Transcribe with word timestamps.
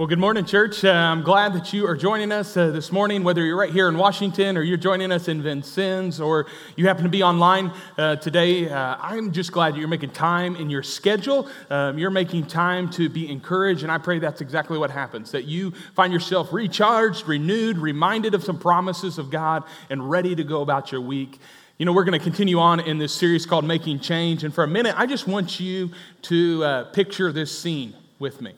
Well, 0.00 0.06
good 0.06 0.18
morning, 0.18 0.46
church. 0.46 0.82
Uh, 0.82 0.92
I'm 0.92 1.20
glad 1.20 1.52
that 1.52 1.74
you 1.74 1.86
are 1.86 1.94
joining 1.94 2.32
us 2.32 2.56
uh, 2.56 2.70
this 2.70 2.90
morning, 2.90 3.22
whether 3.22 3.44
you're 3.44 3.54
right 3.54 3.70
here 3.70 3.86
in 3.86 3.98
Washington 3.98 4.56
or 4.56 4.62
you're 4.62 4.78
joining 4.78 5.12
us 5.12 5.28
in 5.28 5.42
Vincennes 5.42 6.22
or 6.22 6.46
you 6.74 6.86
happen 6.86 7.02
to 7.04 7.10
be 7.10 7.22
online 7.22 7.70
uh, 7.98 8.16
today. 8.16 8.70
Uh, 8.70 8.96
I'm 8.98 9.30
just 9.30 9.52
glad 9.52 9.74
that 9.74 9.78
you're 9.78 9.88
making 9.88 10.12
time 10.12 10.56
in 10.56 10.70
your 10.70 10.82
schedule. 10.82 11.50
Um, 11.68 11.98
you're 11.98 12.08
making 12.08 12.46
time 12.46 12.88
to 12.92 13.10
be 13.10 13.30
encouraged, 13.30 13.82
and 13.82 13.92
I 13.92 13.98
pray 13.98 14.18
that's 14.18 14.40
exactly 14.40 14.78
what 14.78 14.90
happens 14.90 15.32
that 15.32 15.44
you 15.44 15.72
find 15.94 16.14
yourself 16.14 16.50
recharged, 16.50 17.28
renewed, 17.28 17.76
reminded 17.76 18.32
of 18.32 18.42
some 18.42 18.58
promises 18.58 19.18
of 19.18 19.28
God, 19.28 19.64
and 19.90 20.08
ready 20.08 20.34
to 20.34 20.44
go 20.44 20.62
about 20.62 20.90
your 20.90 21.02
week. 21.02 21.38
You 21.76 21.84
know, 21.84 21.92
we're 21.92 22.04
going 22.04 22.18
to 22.18 22.24
continue 22.24 22.58
on 22.58 22.80
in 22.80 22.96
this 22.96 23.12
series 23.12 23.44
called 23.44 23.66
Making 23.66 24.00
Change. 24.00 24.44
And 24.44 24.54
for 24.54 24.64
a 24.64 24.68
minute, 24.68 24.94
I 24.98 25.04
just 25.04 25.26
want 25.26 25.60
you 25.60 25.90
to 26.22 26.64
uh, 26.64 26.84
picture 26.84 27.32
this 27.32 27.58
scene 27.58 27.94
with 28.18 28.40
me. 28.40 28.54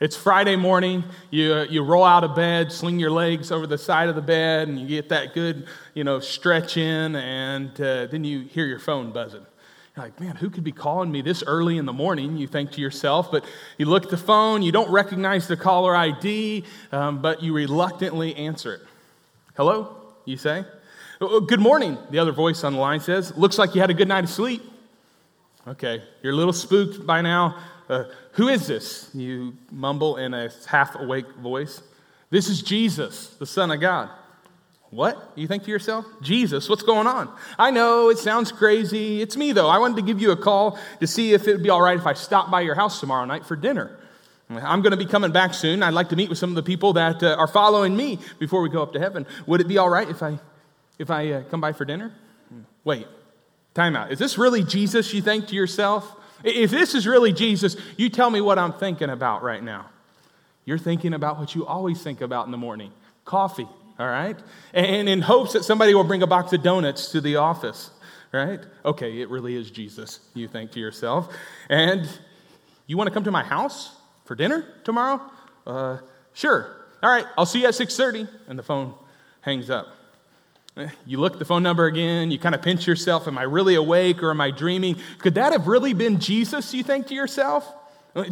It's 0.00 0.16
Friday 0.16 0.56
morning. 0.56 1.04
You, 1.30 1.54
uh, 1.54 1.64
you 1.70 1.84
roll 1.84 2.02
out 2.02 2.24
of 2.24 2.34
bed, 2.34 2.72
sling 2.72 2.98
your 2.98 3.12
legs 3.12 3.52
over 3.52 3.64
the 3.64 3.78
side 3.78 4.08
of 4.08 4.16
the 4.16 4.22
bed, 4.22 4.66
and 4.66 4.76
you 4.76 4.88
get 4.88 5.08
that 5.10 5.34
good, 5.34 5.68
you 5.94 6.02
know, 6.02 6.18
stretch 6.18 6.76
in, 6.76 7.14
and 7.14 7.70
uh, 7.80 8.06
then 8.06 8.24
you 8.24 8.40
hear 8.40 8.66
your 8.66 8.80
phone 8.80 9.12
buzzing. 9.12 9.46
You're 9.96 10.06
like, 10.06 10.18
man, 10.18 10.34
who 10.34 10.50
could 10.50 10.64
be 10.64 10.72
calling 10.72 11.12
me 11.12 11.22
this 11.22 11.44
early 11.46 11.78
in 11.78 11.86
the 11.86 11.92
morning? 11.92 12.36
You 12.36 12.48
think 12.48 12.72
to 12.72 12.80
yourself, 12.80 13.30
but 13.30 13.44
you 13.78 13.86
look 13.86 14.02
at 14.02 14.10
the 14.10 14.16
phone, 14.16 14.62
you 14.62 14.72
don't 14.72 14.90
recognize 14.90 15.46
the 15.46 15.56
caller 15.56 15.94
ID, 15.94 16.64
um, 16.90 17.22
but 17.22 17.40
you 17.40 17.54
reluctantly 17.54 18.34
answer 18.34 18.74
it. 18.74 18.80
Hello, 19.56 19.96
you 20.24 20.36
say? 20.36 20.64
Good 21.20 21.60
morning, 21.60 21.98
the 22.10 22.18
other 22.18 22.32
voice 22.32 22.64
on 22.64 22.72
the 22.72 22.80
line 22.80 22.98
says. 22.98 23.36
Looks 23.36 23.58
like 23.58 23.76
you 23.76 23.80
had 23.80 23.90
a 23.90 23.94
good 23.94 24.08
night 24.08 24.24
of 24.24 24.30
sleep. 24.30 24.62
Okay, 25.66 26.02
you're 26.22 26.34
a 26.34 26.36
little 26.36 26.52
spooked 26.52 27.06
by 27.06 27.22
now. 27.22 27.56
Uh, 27.88 28.04
who 28.32 28.48
is 28.48 28.66
this? 28.66 29.10
You 29.14 29.56
mumble 29.70 30.16
in 30.16 30.34
a 30.34 30.50
half 30.66 30.94
awake 30.94 31.30
voice. 31.36 31.82
This 32.28 32.48
is 32.48 32.60
Jesus, 32.60 33.28
the 33.38 33.46
Son 33.46 33.70
of 33.70 33.80
God. 33.80 34.10
What? 34.90 35.32
You 35.34 35.48
think 35.48 35.64
to 35.64 35.70
yourself? 35.70 36.04
Jesus, 36.20 36.68
what's 36.68 36.82
going 36.82 37.06
on? 37.06 37.34
I 37.58 37.70
know 37.70 38.10
it 38.10 38.18
sounds 38.18 38.52
crazy. 38.52 39.22
It's 39.22 39.36
me, 39.36 39.52
though. 39.52 39.68
I 39.68 39.78
wanted 39.78 39.96
to 39.96 40.02
give 40.02 40.20
you 40.20 40.32
a 40.32 40.36
call 40.36 40.78
to 41.00 41.06
see 41.06 41.32
if 41.32 41.48
it 41.48 41.52
would 41.52 41.62
be 41.62 41.70
all 41.70 41.82
right 41.82 41.98
if 41.98 42.06
I 42.06 42.12
stopped 42.12 42.50
by 42.50 42.60
your 42.60 42.74
house 42.74 43.00
tomorrow 43.00 43.24
night 43.24 43.46
for 43.46 43.56
dinner. 43.56 43.98
I'm 44.50 44.82
going 44.82 44.92
to 44.92 44.96
be 44.96 45.06
coming 45.06 45.32
back 45.32 45.54
soon. 45.54 45.82
I'd 45.82 45.94
like 45.94 46.10
to 46.10 46.16
meet 46.16 46.28
with 46.28 46.38
some 46.38 46.50
of 46.50 46.56
the 46.56 46.62
people 46.62 46.92
that 46.92 47.22
uh, 47.22 47.34
are 47.38 47.48
following 47.48 47.96
me 47.96 48.18
before 48.38 48.60
we 48.60 48.68
go 48.68 48.82
up 48.82 48.92
to 48.92 49.00
heaven. 49.00 49.26
Would 49.46 49.62
it 49.62 49.68
be 49.68 49.78
all 49.78 49.88
right 49.88 50.08
if 50.08 50.22
I, 50.22 50.38
if 50.98 51.10
I 51.10 51.32
uh, 51.32 51.42
come 51.44 51.60
by 51.60 51.72
for 51.72 51.84
dinner? 51.84 52.12
Wait, 52.84 53.06
time 53.74 53.96
out. 53.96 54.12
Is 54.12 54.18
this 54.18 54.38
really 54.38 54.62
Jesus, 54.62 55.12
you 55.12 55.20
think 55.20 55.48
to 55.48 55.54
yourself? 55.54 56.10
If 56.42 56.70
this 56.70 56.94
is 56.94 57.06
really 57.06 57.32
Jesus, 57.32 57.76
you 57.96 58.08
tell 58.08 58.30
me 58.30 58.40
what 58.40 58.58
I'm 58.58 58.72
thinking 58.72 59.10
about 59.10 59.42
right 59.42 59.62
now. 59.62 59.86
You're 60.64 60.78
thinking 60.78 61.14
about 61.14 61.38
what 61.38 61.54
you 61.54 61.66
always 61.66 62.02
think 62.02 62.20
about 62.20 62.46
in 62.46 62.52
the 62.52 62.58
morning 62.58 62.92
coffee, 63.24 63.68
all 63.98 64.06
right? 64.06 64.38
And 64.72 65.08
in 65.08 65.22
hopes 65.22 65.54
that 65.54 65.64
somebody 65.64 65.94
will 65.94 66.04
bring 66.04 66.22
a 66.22 66.26
box 66.26 66.52
of 66.52 66.62
donuts 66.62 67.10
to 67.12 67.20
the 67.20 67.36
office, 67.36 67.90
right? 68.32 68.60
Okay, 68.84 69.20
it 69.20 69.30
really 69.30 69.56
is 69.56 69.70
Jesus, 69.70 70.20
you 70.34 70.46
think 70.46 70.72
to 70.72 70.80
yourself. 70.80 71.34
And 71.70 72.06
you 72.86 72.98
want 72.98 73.08
to 73.08 73.14
come 73.14 73.24
to 73.24 73.30
my 73.30 73.42
house 73.42 73.96
for 74.24 74.34
dinner 74.34 74.66
tomorrow? 74.84 75.20
Uh, 75.66 75.98
sure. 76.34 76.84
All 77.02 77.10
right, 77.10 77.26
I'll 77.36 77.46
see 77.46 77.62
you 77.62 77.68
at 77.68 77.74
6:30 77.74 78.28
and 78.48 78.58
the 78.58 78.62
phone 78.62 78.94
hangs 79.40 79.70
up. 79.70 79.88
You 81.06 81.20
look 81.20 81.38
the 81.38 81.44
phone 81.44 81.62
number 81.62 81.86
again, 81.86 82.32
you 82.32 82.38
kind 82.38 82.54
of 82.54 82.62
pinch 82.62 82.86
yourself. 82.86 83.28
Am 83.28 83.38
I 83.38 83.42
really 83.42 83.76
awake 83.76 84.22
or 84.22 84.30
am 84.30 84.40
I 84.40 84.50
dreaming? 84.50 84.96
Could 85.18 85.36
that 85.36 85.52
have 85.52 85.68
really 85.68 85.94
been 85.94 86.18
Jesus, 86.18 86.74
you 86.74 86.82
think 86.82 87.06
to 87.08 87.14
yourself? 87.14 87.72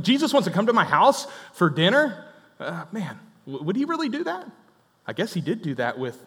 Jesus 0.00 0.32
wants 0.32 0.48
to 0.48 0.54
come 0.54 0.66
to 0.66 0.72
my 0.72 0.84
house 0.84 1.26
for 1.52 1.70
dinner? 1.70 2.24
Uh, 2.58 2.84
man, 2.90 3.18
would 3.46 3.76
he 3.76 3.84
really 3.84 4.08
do 4.08 4.24
that? 4.24 4.48
I 5.06 5.12
guess 5.12 5.32
he 5.32 5.40
did 5.40 5.62
do 5.62 5.74
that 5.76 5.98
with 5.98 6.18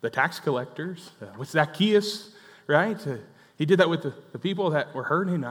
the 0.00 0.10
tax 0.10 0.38
collectors, 0.40 1.10
uh, 1.22 1.26
with 1.38 1.48
Zacchaeus, 1.50 2.30
right? 2.66 3.04
Uh, 3.06 3.16
he 3.56 3.66
did 3.66 3.78
that 3.78 3.88
with 3.88 4.02
the, 4.02 4.14
the 4.32 4.38
people 4.38 4.70
that 4.70 4.94
were 4.94 5.04
hurting. 5.04 5.44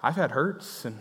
I've 0.00 0.16
had 0.16 0.32
hurts, 0.32 0.84
and 0.84 1.00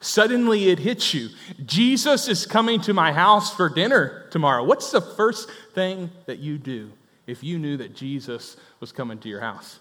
suddenly 0.00 0.68
it 0.68 0.80
hits 0.80 1.14
you. 1.14 1.30
Jesus 1.64 2.28
is 2.28 2.46
coming 2.46 2.80
to 2.82 2.92
my 2.92 3.12
house 3.12 3.54
for 3.54 3.68
dinner 3.68 4.26
tomorrow. 4.30 4.64
What's 4.64 4.90
the 4.90 5.00
first 5.00 5.50
thing 5.74 6.10
that 6.26 6.38
you 6.38 6.58
do? 6.58 6.90
If 7.26 7.42
you 7.42 7.58
knew 7.58 7.76
that 7.76 7.94
Jesus 7.94 8.56
was 8.80 8.92
coming 8.92 9.18
to 9.18 9.28
your 9.28 9.40
house? 9.40 9.80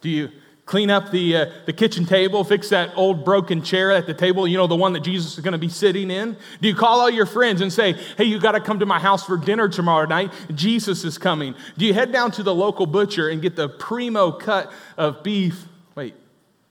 Do 0.00 0.08
you 0.08 0.30
clean 0.66 0.90
up 0.90 1.12
the, 1.12 1.36
uh, 1.36 1.46
the 1.64 1.72
kitchen 1.72 2.04
table, 2.04 2.42
fix 2.42 2.68
that 2.68 2.90
old 2.96 3.24
broken 3.24 3.62
chair 3.62 3.92
at 3.92 4.06
the 4.06 4.14
table, 4.14 4.46
you 4.46 4.56
know, 4.56 4.66
the 4.66 4.76
one 4.76 4.92
that 4.92 5.00
Jesus 5.00 5.34
is 5.34 5.40
going 5.40 5.52
to 5.52 5.58
be 5.58 5.68
sitting 5.68 6.10
in? 6.10 6.36
Do 6.60 6.68
you 6.68 6.74
call 6.74 7.00
all 7.00 7.10
your 7.10 7.26
friends 7.26 7.60
and 7.60 7.72
say, 7.72 7.92
hey, 8.18 8.24
you 8.24 8.40
got 8.40 8.52
to 8.52 8.60
come 8.60 8.80
to 8.80 8.86
my 8.86 8.98
house 8.98 9.24
for 9.24 9.36
dinner 9.36 9.68
tomorrow 9.68 10.06
night? 10.06 10.32
Jesus 10.54 11.04
is 11.04 11.18
coming. 11.18 11.54
Do 11.78 11.86
you 11.86 11.94
head 11.94 12.12
down 12.12 12.32
to 12.32 12.42
the 12.42 12.54
local 12.54 12.86
butcher 12.86 13.28
and 13.28 13.40
get 13.40 13.54
the 13.54 13.68
primo 13.68 14.32
cut 14.32 14.72
of 14.96 15.22
beef? 15.22 15.66
Wait, 15.94 16.14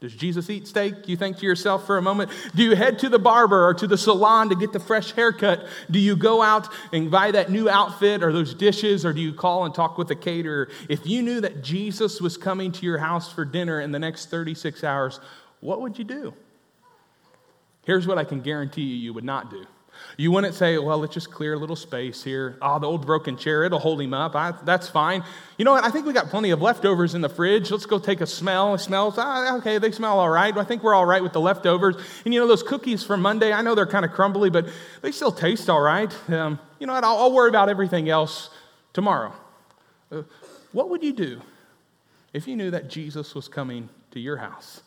does 0.01 0.13
Jesus 0.13 0.49
eat 0.49 0.67
steak? 0.67 1.07
You 1.07 1.15
think 1.15 1.37
to 1.37 1.45
yourself 1.45 1.85
for 1.87 1.97
a 1.97 2.01
moment. 2.01 2.29
Do 2.53 2.63
you 2.63 2.75
head 2.75 2.99
to 2.99 3.09
the 3.09 3.17
barber 3.17 3.65
or 3.67 3.73
to 3.75 3.87
the 3.87 3.97
salon 3.97 4.49
to 4.49 4.55
get 4.55 4.73
the 4.73 4.79
fresh 4.79 5.13
haircut? 5.13 5.65
Do 5.89 5.99
you 5.99 6.15
go 6.15 6.41
out 6.41 6.67
and 6.91 7.09
buy 7.09 7.31
that 7.31 7.49
new 7.49 7.69
outfit 7.69 8.21
or 8.21 8.33
those 8.33 8.53
dishes, 8.53 9.05
or 9.05 9.13
do 9.13 9.21
you 9.21 9.33
call 9.33 9.65
and 9.65 9.73
talk 9.73 9.97
with 9.97 10.09
the 10.09 10.15
caterer? 10.15 10.69
If 10.89 11.07
you 11.07 11.21
knew 11.21 11.41
that 11.41 11.63
Jesus 11.63 12.19
was 12.19 12.35
coming 12.35 12.71
to 12.73 12.85
your 12.85 12.97
house 12.97 13.31
for 13.31 13.45
dinner 13.45 13.79
in 13.79 13.91
the 13.91 13.99
next 13.99 14.29
36 14.29 14.83
hours, 14.83 15.19
what 15.61 15.81
would 15.81 15.97
you 15.97 16.03
do? 16.03 16.33
Here's 17.85 18.05
what 18.05 18.17
I 18.17 18.25
can 18.25 18.41
guarantee 18.41 18.81
you 18.81 18.95
you 18.95 19.13
would 19.13 19.23
not 19.23 19.49
do. 19.49 19.65
You 20.17 20.31
wouldn't 20.31 20.53
say, 20.53 20.77
well, 20.77 20.97
let's 20.97 21.13
just 21.13 21.31
clear 21.31 21.53
a 21.53 21.57
little 21.57 21.75
space 21.75 22.23
here. 22.23 22.57
Oh, 22.61 22.79
the 22.79 22.87
old 22.87 23.05
broken 23.05 23.37
chair, 23.37 23.63
it'll 23.63 23.79
hold 23.79 24.01
him 24.01 24.13
up. 24.13 24.35
I, 24.35 24.53
that's 24.63 24.87
fine. 24.87 25.23
You 25.57 25.65
know 25.65 25.73
what? 25.73 25.83
I 25.83 25.89
think 25.89 26.05
we 26.05 26.13
got 26.13 26.29
plenty 26.29 26.51
of 26.51 26.61
leftovers 26.61 27.15
in 27.15 27.21
the 27.21 27.29
fridge. 27.29 27.69
Let's 27.71 27.85
go 27.85 27.99
take 27.99 28.21
a 28.21 28.27
smell. 28.27 28.73
It 28.75 28.79
smells, 28.79 29.15
ah, 29.17 29.57
okay, 29.57 29.77
they 29.77 29.91
smell 29.91 30.19
all 30.19 30.29
right. 30.29 30.55
I 30.57 30.63
think 30.63 30.83
we're 30.83 30.93
all 30.93 31.05
right 31.05 31.21
with 31.21 31.33
the 31.33 31.41
leftovers. 31.41 31.95
And 32.23 32.33
you 32.33 32.39
know, 32.39 32.47
those 32.47 32.63
cookies 32.63 33.03
from 33.03 33.21
Monday, 33.21 33.51
I 33.51 33.61
know 33.61 33.75
they're 33.75 33.85
kind 33.85 34.05
of 34.05 34.11
crumbly, 34.11 34.49
but 34.49 34.67
they 35.01 35.11
still 35.11 35.31
taste 35.31 35.69
all 35.69 35.81
right. 35.81 36.13
Um, 36.29 36.59
you 36.79 36.87
know 36.87 36.93
what? 36.93 37.03
I'll, 37.03 37.17
I'll, 37.17 37.33
worry 37.33 37.49
about 37.49 37.69
everything 37.69 38.09
else 38.09 38.49
tomorrow. 38.93 39.33
Uh, 40.11 40.23
what 40.71 40.89
would 40.89 41.03
you 41.03 41.13
do 41.13 41.41
if 42.33 42.47
you 42.47 42.55
knew 42.55 42.71
that 42.71 42.89
Jesus 42.89 43.35
was 43.35 43.47
coming 43.47 43.89
to 44.11 44.19
your 44.19 44.37
house? 44.37 44.81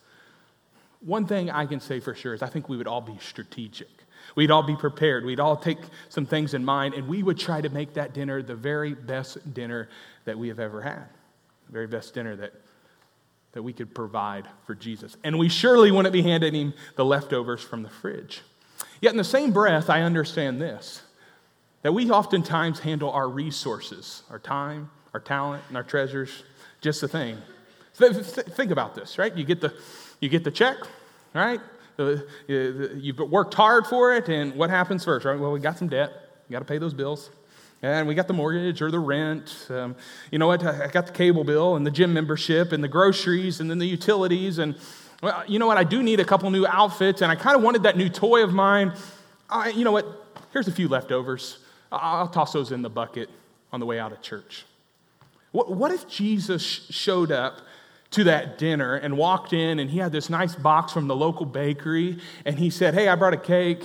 One 1.00 1.26
thing 1.26 1.50
I 1.50 1.66
can 1.66 1.80
say 1.80 2.00
for 2.00 2.14
sure 2.14 2.34
is 2.34 2.42
I 2.42 2.48
think 2.48 2.69
we 2.69 2.76
would 2.76 2.86
all 2.86 3.00
be 3.00 3.16
strategic. 3.20 3.88
We'd 4.34 4.51
all 4.51 4.62
be 4.62 4.77
prepared. 4.77 5.25
We'd 5.25 5.41
all 5.41 5.56
take 5.56 5.79
some 6.09 6.27
things 6.27 6.55
in 6.55 6.65
mind, 6.65 6.95
and 6.95 7.09
we 7.09 7.23
would 7.23 7.39
try 7.39 7.61
to 7.61 7.69
make 7.69 7.95
that 7.95 8.15
dinner 8.15 8.43
the 8.43 8.55
very 8.55 8.95
best 8.95 9.55
dinner 9.55 9.89
that 10.25 10.39
we 10.39 10.49
have 10.49 10.61
ever 10.61 10.83
had, 10.83 11.05
the 11.67 11.73
very 11.73 11.87
best 11.87 12.15
dinner 12.15 12.37
that, 12.37 12.53
that 13.53 13.62
we 13.62 13.73
could 13.73 13.95
provide 13.95 14.47
for 14.67 14.75
Jesus. 14.75 15.17
And 15.25 15.39
we 15.39 15.49
surely 15.49 15.91
wouldn't 15.91 16.12
be 16.12 16.23
handing 16.23 16.55
him 16.55 16.75
the 16.97 17.05
leftovers 17.05 17.62
from 17.62 17.83
the 17.83 17.91
fridge. 17.91 18.43
Yet, 19.01 19.12
in 19.12 19.19
the 19.19 19.25
same 19.25 19.53
breath, 19.53 19.91
I 19.91 20.03
understand 20.03 20.61
this 20.61 21.03
that 21.83 21.93
we 21.93 22.11
oftentimes 22.11 22.81
handle 22.81 23.11
our 23.11 23.29
resources, 23.29 24.25
our 24.31 24.39
time, 24.41 24.91
our 25.15 25.21
talent, 25.21 25.62
and 25.69 25.77
our 25.77 25.85
treasures 25.85 26.43
just 26.81 27.00
the 27.00 27.09
thing. 27.09 27.39
Think 27.95 28.71
about 28.71 28.95
this, 28.95 29.19
right? 29.19 29.35
You 29.35 29.45
get 29.45 29.61
the, 29.61 29.75
you 30.21 30.29
get 30.29 30.45
the 30.45 30.50
check, 30.50 30.77
right? 31.35 31.61
You've 31.98 33.19
worked 33.19 33.54
hard 33.54 33.86
for 33.86 34.14
it, 34.14 34.28
and 34.28 34.54
what 34.54 34.70
happens 34.70 35.04
first, 35.04 35.26
right? 35.26 35.38
Well, 35.38 35.50
we 35.50 35.59
got 35.59 35.78
some 35.78 35.88
debt. 35.88 36.12
We 36.48 36.53
got 36.53 36.60
to 36.60 36.64
pay 36.64 36.78
those 36.78 36.94
bills. 36.94 37.31
And 37.82 38.06
we 38.06 38.14
got 38.14 38.26
the 38.26 38.34
mortgage 38.34 38.82
or 38.82 38.91
the 38.91 38.98
rent. 38.98 39.66
Um, 39.69 39.97
you 40.31 40.38
know 40.38 40.47
what? 40.47 40.64
I 40.64 40.88
got 40.88 41.06
the 41.06 41.12
cable 41.12 41.44
bill 41.44 41.76
and 41.76 41.87
the 41.87 41.91
gym 41.91 42.12
membership 42.12 42.72
and 42.72 42.82
the 42.82 42.88
groceries 42.88 43.60
and 43.60 43.70
then 43.70 43.78
the 43.78 43.87
utilities. 43.87 44.58
And 44.58 44.76
well, 45.22 45.42
you 45.48 45.58
know 45.58 45.66
what? 45.66 45.76
I 45.76 45.84
do 45.84 46.03
need 46.03 46.20
a 46.20 46.25
couple 46.25 46.50
new 46.50 46.66
outfits, 46.66 47.20
and 47.20 47.31
I 47.32 47.37
kind 47.37 47.56
of 47.56 47.62
wanted 47.62 47.82
that 47.82 47.97
new 47.97 48.08
toy 48.08 48.42
of 48.44 48.53
mine. 48.53 48.92
I, 49.50 49.70
you 49.70 49.84
know 49.84 49.92
what? 49.92 50.06
Here's 50.53 50.69
a 50.69 50.72
few 50.72 50.88
leftovers. 50.88 51.58
I'll 51.90 52.28
toss 52.28 52.52
those 52.52 52.73
in 52.73 52.82
the 52.82 52.90
bucket 52.90 53.28
on 53.73 53.81
the 53.81 53.87
way 53.87 53.99
out 53.99 54.12
of 54.12 54.23
church. 54.23 54.67
What, 55.52 55.70
what 55.70 55.90
if 55.90 56.08
Jesus 56.08 56.62
showed 56.62 57.32
up 57.32 57.61
to 58.10 58.25
that 58.25 58.58
dinner 58.58 58.94
and 58.94 59.16
walked 59.16 59.52
in 59.52 59.78
and 59.78 59.90
he 59.90 59.99
had 59.99 60.12
this 60.12 60.31
nice 60.31 60.55
box 60.55 60.93
from 60.93 61.08
the 61.08 61.16
local 61.16 61.44
bakery 61.44 62.19
and 62.46 62.58
he 62.58 62.70
said 62.70 62.94
hey 62.94 63.06
i 63.06 63.14
brought 63.14 63.34
a 63.34 63.38
cake 63.38 63.84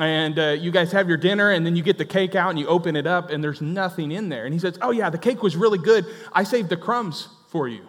and 0.00 0.38
uh, 0.38 0.48
you 0.50 0.70
guys 0.70 0.92
have 0.92 1.08
your 1.08 1.16
dinner 1.16 1.50
and 1.50 1.64
then 1.64 1.74
you 1.74 1.82
get 1.82 1.98
the 1.98 2.04
cake 2.04 2.34
out 2.34 2.50
and 2.50 2.58
you 2.58 2.66
open 2.66 2.96
it 2.96 3.06
up 3.06 3.30
and 3.30 3.42
there's 3.42 3.60
nothing 3.60 4.12
in 4.12 4.28
there. 4.28 4.44
And 4.44 4.52
he 4.52 4.60
says 4.60 4.78
oh 4.82 4.90
yeah 4.90 5.10
the 5.10 5.18
cake 5.18 5.42
was 5.42 5.56
really 5.56 5.78
good. 5.78 6.06
I 6.32 6.44
saved 6.44 6.68
the 6.68 6.76
crumbs 6.76 7.28
for 7.48 7.68
you. 7.68 7.86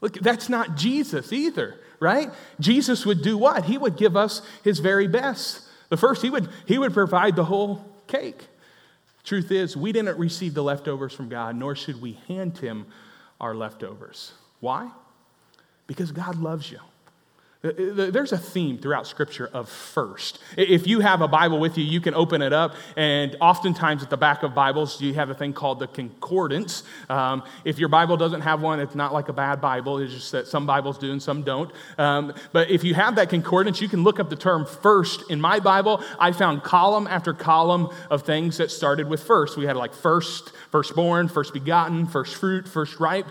Look 0.00 0.14
that's 0.14 0.48
not 0.48 0.76
jesus 0.76 1.32
either 1.32 1.78
right? 1.98 2.30
Jesus 2.58 3.04
would 3.04 3.20
do 3.20 3.36
what? 3.36 3.66
He 3.66 3.76
would 3.76 3.98
give 3.98 4.16
us 4.16 4.40
his 4.64 4.78
very 4.78 5.06
best. 5.06 5.68
The 5.90 5.98
first 5.98 6.22
he 6.22 6.30
would 6.30 6.48
he 6.66 6.78
would 6.78 6.94
provide 6.94 7.36
the 7.36 7.44
whole 7.44 7.84
cake. 8.06 8.46
Truth 9.24 9.50
is 9.50 9.76
we 9.76 9.92
didn't 9.92 10.18
receive 10.18 10.54
the 10.54 10.62
leftovers 10.62 11.12
from 11.12 11.28
god 11.28 11.56
nor 11.56 11.74
should 11.74 12.00
we 12.00 12.12
hand 12.28 12.58
him 12.58 12.86
our 13.40 13.54
leftovers. 13.54 14.32
Why 14.60 14.90
because 15.90 16.12
God 16.12 16.36
loves 16.36 16.70
you. 16.70 16.78
There's 17.62 18.30
a 18.30 18.38
theme 18.38 18.78
throughout 18.78 19.08
Scripture 19.08 19.50
of 19.52 19.68
first. 19.68 20.38
If 20.56 20.86
you 20.86 21.00
have 21.00 21.20
a 21.20 21.26
Bible 21.26 21.58
with 21.58 21.76
you, 21.76 21.82
you 21.82 22.00
can 22.00 22.14
open 22.14 22.42
it 22.42 22.52
up, 22.52 22.76
and 22.96 23.36
oftentimes 23.40 24.04
at 24.04 24.08
the 24.08 24.16
back 24.16 24.44
of 24.44 24.54
Bibles, 24.54 25.00
you 25.00 25.14
have 25.14 25.30
a 25.30 25.34
thing 25.34 25.52
called 25.52 25.80
the 25.80 25.88
concordance. 25.88 26.84
Um, 27.08 27.42
if 27.64 27.80
your 27.80 27.88
Bible 27.88 28.16
doesn't 28.16 28.42
have 28.42 28.62
one, 28.62 28.78
it's 28.78 28.94
not 28.94 29.12
like 29.12 29.28
a 29.28 29.32
bad 29.32 29.60
Bible, 29.60 29.98
it's 29.98 30.14
just 30.14 30.30
that 30.30 30.46
some 30.46 30.64
Bibles 30.64 30.96
do 30.96 31.10
and 31.10 31.20
some 31.20 31.42
don't. 31.42 31.72
Um, 31.98 32.34
but 32.52 32.70
if 32.70 32.84
you 32.84 32.94
have 32.94 33.16
that 33.16 33.28
concordance, 33.28 33.80
you 33.80 33.88
can 33.88 34.04
look 34.04 34.20
up 34.20 34.30
the 34.30 34.36
term 34.36 34.66
first. 34.66 35.28
In 35.28 35.40
my 35.40 35.58
Bible, 35.58 36.04
I 36.20 36.30
found 36.30 36.62
column 36.62 37.08
after 37.08 37.34
column 37.34 37.88
of 38.10 38.22
things 38.22 38.58
that 38.58 38.70
started 38.70 39.08
with 39.08 39.24
first. 39.24 39.56
We 39.56 39.66
had 39.66 39.76
like 39.76 39.92
first, 39.92 40.52
firstborn, 40.70 41.26
first 41.26 41.52
begotten, 41.52 42.06
first 42.06 42.36
fruit, 42.36 42.68
first 42.68 43.00
ripe. 43.00 43.26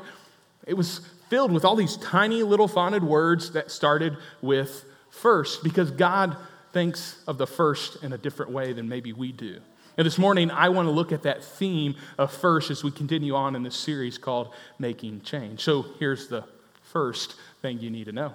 It 0.67 0.73
was 0.73 0.99
filled 1.29 1.51
with 1.51 1.63
all 1.63 1.75
these 1.75 1.97
tiny 1.97 2.43
little 2.43 2.67
fonted 2.67 3.03
words 3.03 3.51
that 3.51 3.71
started 3.71 4.17
with 4.41 4.85
first 5.09 5.63
because 5.63 5.91
God 5.91 6.35
thinks 6.73 7.21
of 7.27 7.37
the 7.37 7.47
first 7.47 8.03
in 8.03 8.13
a 8.13 8.17
different 8.17 8.51
way 8.51 8.73
than 8.73 8.89
maybe 8.89 9.13
we 9.13 9.31
do. 9.31 9.59
And 9.97 10.05
this 10.05 10.17
morning, 10.17 10.49
I 10.49 10.69
want 10.69 10.87
to 10.87 10.91
look 10.91 11.11
at 11.11 11.23
that 11.23 11.43
theme 11.43 11.95
of 12.17 12.31
first 12.31 12.71
as 12.71 12.83
we 12.83 12.91
continue 12.91 13.35
on 13.35 13.55
in 13.55 13.63
this 13.63 13.75
series 13.75 14.17
called 14.17 14.53
Making 14.77 15.21
Change. 15.21 15.61
So 15.61 15.85
here's 15.99 16.27
the 16.27 16.45
first 16.83 17.35
thing 17.61 17.79
you 17.79 17.89
need 17.89 18.05
to 18.05 18.11
know 18.11 18.33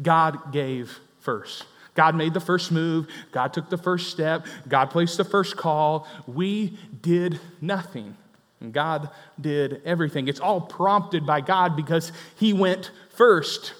God 0.00 0.52
gave 0.52 0.98
first. 1.20 1.64
God 1.94 2.14
made 2.14 2.34
the 2.34 2.40
first 2.40 2.70
move. 2.70 3.08
God 3.32 3.52
took 3.52 3.70
the 3.70 3.78
first 3.78 4.10
step. 4.10 4.46
God 4.68 4.90
placed 4.90 5.16
the 5.16 5.24
first 5.24 5.56
call. 5.56 6.06
We 6.26 6.78
did 7.02 7.40
nothing. 7.60 8.16
And 8.60 8.72
God 8.72 9.10
did 9.40 9.82
everything. 9.84 10.28
It's 10.28 10.40
all 10.40 10.60
prompted 10.60 11.24
by 11.24 11.40
God 11.40 11.76
because 11.76 12.12
He 12.36 12.52
went 12.52 12.90
first. 13.10 13.74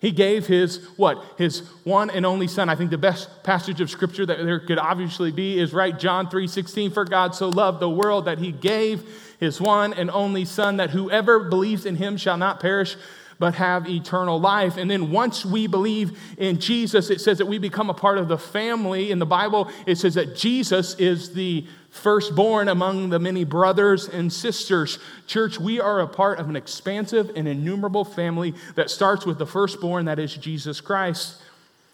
He 0.00 0.12
gave 0.12 0.46
his 0.46 0.86
what? 0.96 1.24
His 1.38 1.60
one 1.82 2.08
and 2.10 2.24
only 2.24 2.46
son. 2.46 2.68
I 2.68 2.76
think 2.76 2.90
the 2.90 2.98
best 2.98 3.42
passage 3.42 3.80
of 3.80 3.90
scripture 3.90 4.24
that 4.24 4.38
there 4.38 4.60
could 4.60 4.78
obviously 4.78 5.32
be 5.32 5.58
is 5.58 5.72
right 5.72 5.98
John 5.98 6.28
3:16 6.28 6.92
for 6.92 7.04
God 7.04 7.34
so 7.34 7.48
loved 7.48 7.80
the 7.80 7.90
world 7.90 8.26
that 8.26 8.38
he 8.38 8.52
gave 8.52 9.34
his 9.40 9.60
one 9.60 9.92
and 9.92 10.08
only 10.10 10.44
son 10.44 10.76
that 10.76 10.90
whoever 10.90 11.40
believes 11.40 11.84
in 11.84 11.96
him 11.96 12.16
shall 12.16 12.36
not 12.36 12.60
perish 12.60 12.96
but 13.38 13.54
have 13.54 13.88
eternal 13.88 14.40
life. 14.40 14.76
And 14.76 14.90
then 14.90 15.12
once 15.12 15.44
we 15.44 15.66
believe 15.66 16.18
in 16.38 16.58
Jesus, 16.58 17.10
it 17.10 17.20
says 17.20 17.38
that 17.38 17.46
we 17.46 17.58
become 17.58 17.88
a 17.88 17.94
part 17.94 18.18
of 18.18 18.28
the 18.28 18.38
family. 18.38 19.10
In 19.10 19.18
the 19.18 19.26
Bible, 19.26 19.70
it 19.86 19.96
says 19.96 20.14
that 20.14 20.34
Jesus 20.34 20.94
is 20.96 21.34
the 21.34 21.66
firstborn 21.90 22.68
among 22.68 23.10
the 23.10 23.18
many 23.18 23.44
brothers 23.44 24.08
and 24.08 24.32
sisters. 24.32 24.98
Church, 25.26 25.58
we 25.58 25.80
are 25.80 26.00
a 26.00 26.08
part 26.08 26.38
of 26.38 26.48
an 26.48 26.56
expansive 26.56 27.30
and 27.36 27.46
innumerable 27.46 28.04
family 28.04 28.54
that 28.74 28.90
starts 28.90 29.24
with 29.24 29.38
the 29.38 29.46
firstborn, 29.46 30.06
that 30.06 30.18
is 30.18 30.34
Jesus 30.34 30.80
Christ. 30.80 31.40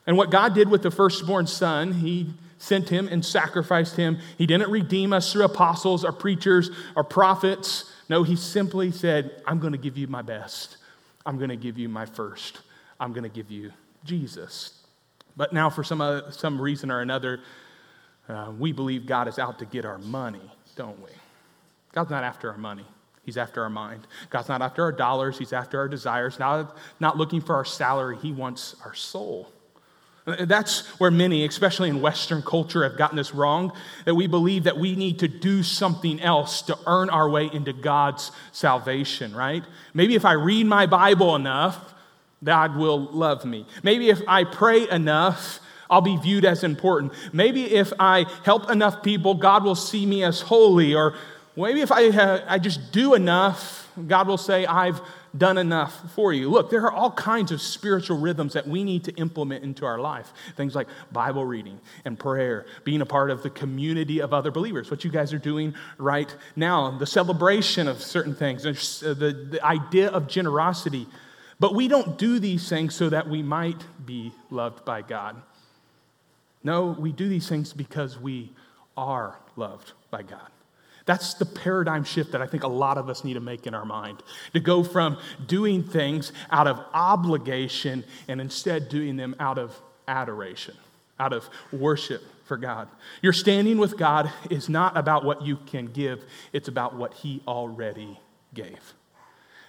And 0.06 0.16
what 0.16 0.30
God 0.30 0.54
did 0.54 0.68
with 0.68 0.82
the 0.82 0.90
firstborn 0.90 1.46
son, 1.46 1.92
he 1.92 2.32
sent 2.58 2.88
him 2.88 3.08
and 3.08 3.24
sacrificed 3.24 3.96
him. 3.96 4.18
He 4.38 4.46
didn't 4.46 4.70
redeem 4.70 5.12
us 5.12 5.32
through 5.32 5.44
apostles 5.44 6.04
or 6.04 6.12
preachers 6.12 6.70
or 6.96 7.04
prophets. 7.04 7.90
No, 8.08 8.22
he 8.22 8.36
simply 8.36 8.90
said, 8.90 9.42
I'm 9.46 9.60
going 9.60 9.72
to 9.72 9.78
give 9.78 9.98
you 9.98 10.06
my 10.06 10.22
best. 10.22 10.78
I'm 11.26 11.38
going 11.38 11.50
to 11.50 11.56
give 11.56 11.78
you 11.78 11.88
my 11.88 12.06
first. 12.06 12.60
I'm 13.00 13.12
going 13.12 13.24
to 13.24 13.28
give 13.28 13.50
you 13.50 13.72
Jesus. 14.04 14.82
But 15.36 15.52
now, 15.52 15.70
for 15.70 15.82
some, 15.82 16.22
some 16.30 16.60
reason 16.60 16.90
or 16.90 17.00
another, 17.00 17.40
uh, 18.28 18.52
we 18.58 18.72
believe 18.72 19.06
God 19.06 19.28
is 19.28 19.38
out 19.38 19.58
to 19.58 19.64
get 19.64 19.84
our 19.84 19.98
money, 19.98 20.50
don't 20.76 21.00
we? 21.00 21.10
God's 21.92 22.10
not 22.10 22.24
after 22.24 22.50
our 22.50 22.58
money. 22.58 22.84
He's 23.24 23.36
after 23.36 23.62
our 23.62 23.70
mind. 23.70 24.06
God's 24.30 24.48
not 24.48 24.60
after 24.60 24.82
our 24.82 24.92
dollars. 24.92 25.38
He's 25.38 25.52
after 25.52 25.78
our 25.78 25.88
desires. 25.88 26.38
Not, 26.38 26.76
not 27.00 27.16
looking 27.16 27.40
for 27.40 27.54
our 27.54 27.64
salary. 27.64 28.18
He 28.18 28.32
wants 28.32 28.76
our 28.84 28.94
soul. 28.94 29.50
Uh, 30.26 30.44
that's 30.46 30.86
where 30.98 31.10
many, 31.10 31.44
especially 31.44 31.90
in 31.90 32.00
Western 32.00 32.42
culture, 32.42 32.82
have 32.82 32.96
gotten 32.96 33.16
this 33.16 33.34
wrong 33.34 33.72
that 34.06 34.14
we 34.14 34.26
believe 34.26 34.64
that 34.64 34.78
we 34.78 34.96
need 34.96 35.18
to 35.18 35.28
do 35.28 35.62
something 35.62 36.20
else 36.20 36.62
to 36.62 36.78
earn 36.86 37.10
our 37.10 37.28
way 37.28 37.50
into 37.52 37.72
God's 37.72 38.32
salvation, 38.52 39.34
right? 39.34 39.62
Maybe 39.92 40.14
if 40.14 40.24
I 40.24 40.32
read 40.32 40.66
my 40.66 40.86
Bible 40.86 41.36
enough, 41.36 41.94
God 42.42 42.76
will 42.76 43.00
love 43.04 43.44
me. 43.44 43.66
Maybe 43.82 44.08
if 44.08 44.20
I 44.26 44.44
pray 44.44 44.88
enough, 44.88 45.60
I'll 45.90 46.00
be 46.00 46.16
viewed 46.16 46.44
as 46.44 46.64
important. 46.64 47.12
Maybe 47.32 47.64
if 47.64 47.92
I 47.98 48.24
help 48.44 48.70
enough 48.70 49.02
people, 49.02 49.34
God 49.34 49.64
will 49.64 49.74
see 49.74 50.06
me 50.06 50.24
as 50.24 50.40
holy. 50.40 50.94
Or 50.94 51.14
maybe 51.56 51.82
if 51.82 51.92
I, 51.92 52.08
uh, 52.08 52.44
I 52.48 52.58
just 52.58 52.92
do 52.92 53.14
enough, 53.14 53.90
God 54.06 54.26
will 54.26 54.38
say, 54.38 54.66
I've 54.66 55.00
done 55.36 55.58
enough 55.58 56.12
for 56.14 56.32
you. 56.32 56.50
Look, 56.50 56.70
there 56.70 56.82
are 56.82 56.92
all 56.92 57.10
kinds 57.10 57.52
of 57.52 57.60
spiritual 57.60 58.18
rhythms 58.18 58.52
that 58.52 58.66
we 58.66 58.84
need 58.84 59.04
to 59.04 59.12
implement 59.14 59.64
into 59.64 59.84
our 59.84 59.98
life. 59.98 60.32
Things 60.56 60.74
like 60.74 60.88
Bible 61.12 61.44
reading 61.44 61.80
and 62.04 62.18
prayer, 62.18 62.66
being 62.84 63.00
a 63.00 63.06
part 63.06 63.30
of 63.30 63.42
the 63.42 63.50
community 63.50 64.20
of 64.20 64.32
other 64.32 64.50
believers, 64.50 64.90
what 64.90 65.04
you 65.04 65.10
guys 65.10 65.32
are 65.32 65.38
doing 65.38 65.74
right 65.98 66.34
now, 66.56 66.96
the 66.96 67.06
celebration 67.06 67.88
of 67.88 68.00
certain 68.00 68.34
things, 68.34 68.62
the, 68.62 69.14
the 69.14 69.60
idea 69.64 70.08
of 70.08 70.28
generosity. 70.28 71.06
But 71.58 71.74
we 71.74 71.88
don't 71.88 72.18
do 72.18 72.38
these 72.38 72.68
things 72.68 72.94
so 72.94 73.08
that 73.08 73.28
we 73.28 73.42
might 73.42 73.82
be 74.04 74.32
loved 74.50 74.84
by 74.84 75.02
God. 75.02 75.40
No, 76.62 76.96
we 76.98 77.12
do 77.12 77.28
these 77.28 77.48
things 77.48 77.72
because 77.72 78.18
we 78.18 78.52
are 78.96 79.38
loved 79.56 79.92
by 80.10 80.22
God. 80.22 80.48
That's 81.06 81.34
the 81.34 81.44
paradigm 81.44 82.04
shift 82.04 82.32
that 82.32 82.40
I 82.40 82.46
think 82.46 82.62
a 82.62 82.68
lot 82.68 82.96
of 82.96 83.08
us 83.08 83.24
need 83.24 83.34
to 83.34 83.40
make 83.40 83.66
in 83.66 83.74
our 83.74 83.84
mind. 83.84 84.22
To 84.54 84.60
go 84.60 84.82
from 84.82 85.18
doing 85.46 85.82
things 85.82 86.32
out 86.50 86.66
of 86.66 86.80
obligation 86.94 88.04
and 88.26 88.40
instead 88.40 88.88
doing 88.88 89.16
them 89.16 89.36
out 89.38 89.58
of 89.58 89.78
adoration, 90.08 90.74
out 91.20 91.32
of 91.32 91.48
worship 91.72 92.22
for 92.46 92.56
God. 92.56 92.88
Your 93.22 93.32
standing 93.32 93.78
with 93.78 93.98
God 93.98 94.32
is 94.50 94.68
not 94.68 94.96
about 94.96 95.24
what 95.24 95.42
you 95.42 95.56
can 95.66 95.86
give, 95.86 96.24
it's 96.52 96.68
about 96.68 96.94
what 96.94 97.14
He 97.14 97.42
already 97.46 98.18
gave. 98.54 98.94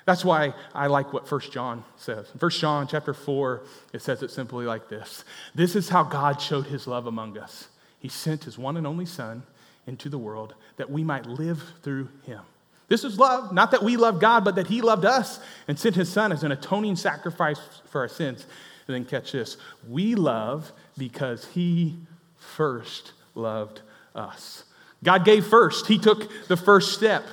That's 0.06 0.24
why 0.24 0.54
I 0.74 0.88
like 0.88 1.14
what 1.14 1.30
1 1.30 1.42
John 1.52 1.84
says. 1.98 2.30
In 2.32 2.40
1 2.40 2.52
John 2.52 2.88
chapter 2.88 3.14
4, 3.14 3.64
it 3.92 4.02
says 4.04 4.22
it 4.22 4.30
simply 4.32 4.66
like 4.66 4.88
this 4.88 5.26
This 5.54 5.76
is 5.76 5.90
how 5.90 6.04
God 6.04 6.40
showed 6.40 6.68
his 6.68 6.88
love 6.88 7.08
among 7.08 7.38
us. 7.38 7.68
He 8.00 8.08
sent 8.08 8.44
his 8.44 8.58
one 8.58 8.78
and 8.78 8.86
only 8.86 9.06
Son 9.06 9.44
into 9.88 10.10
the 10.10 10.18
world 10.18 10.56
that 10.78 10.90
we 10.90 11.04
might 11.04 11.26
live 11.26 11.64
through 11.82 12.10
him. 12.24 12.42
This 12.88 13.04
is 13.04 13.18
love, 13.18 13.52
not 13.52 13.72
that 13.72 13.84
we 13.84 13.98
love 13.98 14.20
God, 14.20 14.46
but 14.46 14.56
that 14.56 14.68
he 14.68 14.82
loved 14.82 15.06
us 15.06 15.40
and 15.68 15.78
sent 15.78 15.96
his 15.96 16.12
Son 16.12 16.32
as 16.32 16.44
an 16.44 16.52
atoning 16.52 16.96
sacrifice 16.96 17.60
for 17.90 18.02
our 18.02 18.08
sins. 18.08 18.46
And 18.88 18.96
then 18.96 19.06
catch 19.06 19.32
this 19.32 19.58
we 19.88 20.16
love 20.16 20.72
because 20.98 21.46
he 21.46 21.98
first 22.38 23.14
loved 23.34 23.82
us. 24.14 24.64
God 25.04 25.26
gave 25.26 25.46
first, 25.46 25.88
he 25.88 25.98
took 25.98 26.48
the 26.48 26.58
first 26.58 26.94
step. 26.94 27.24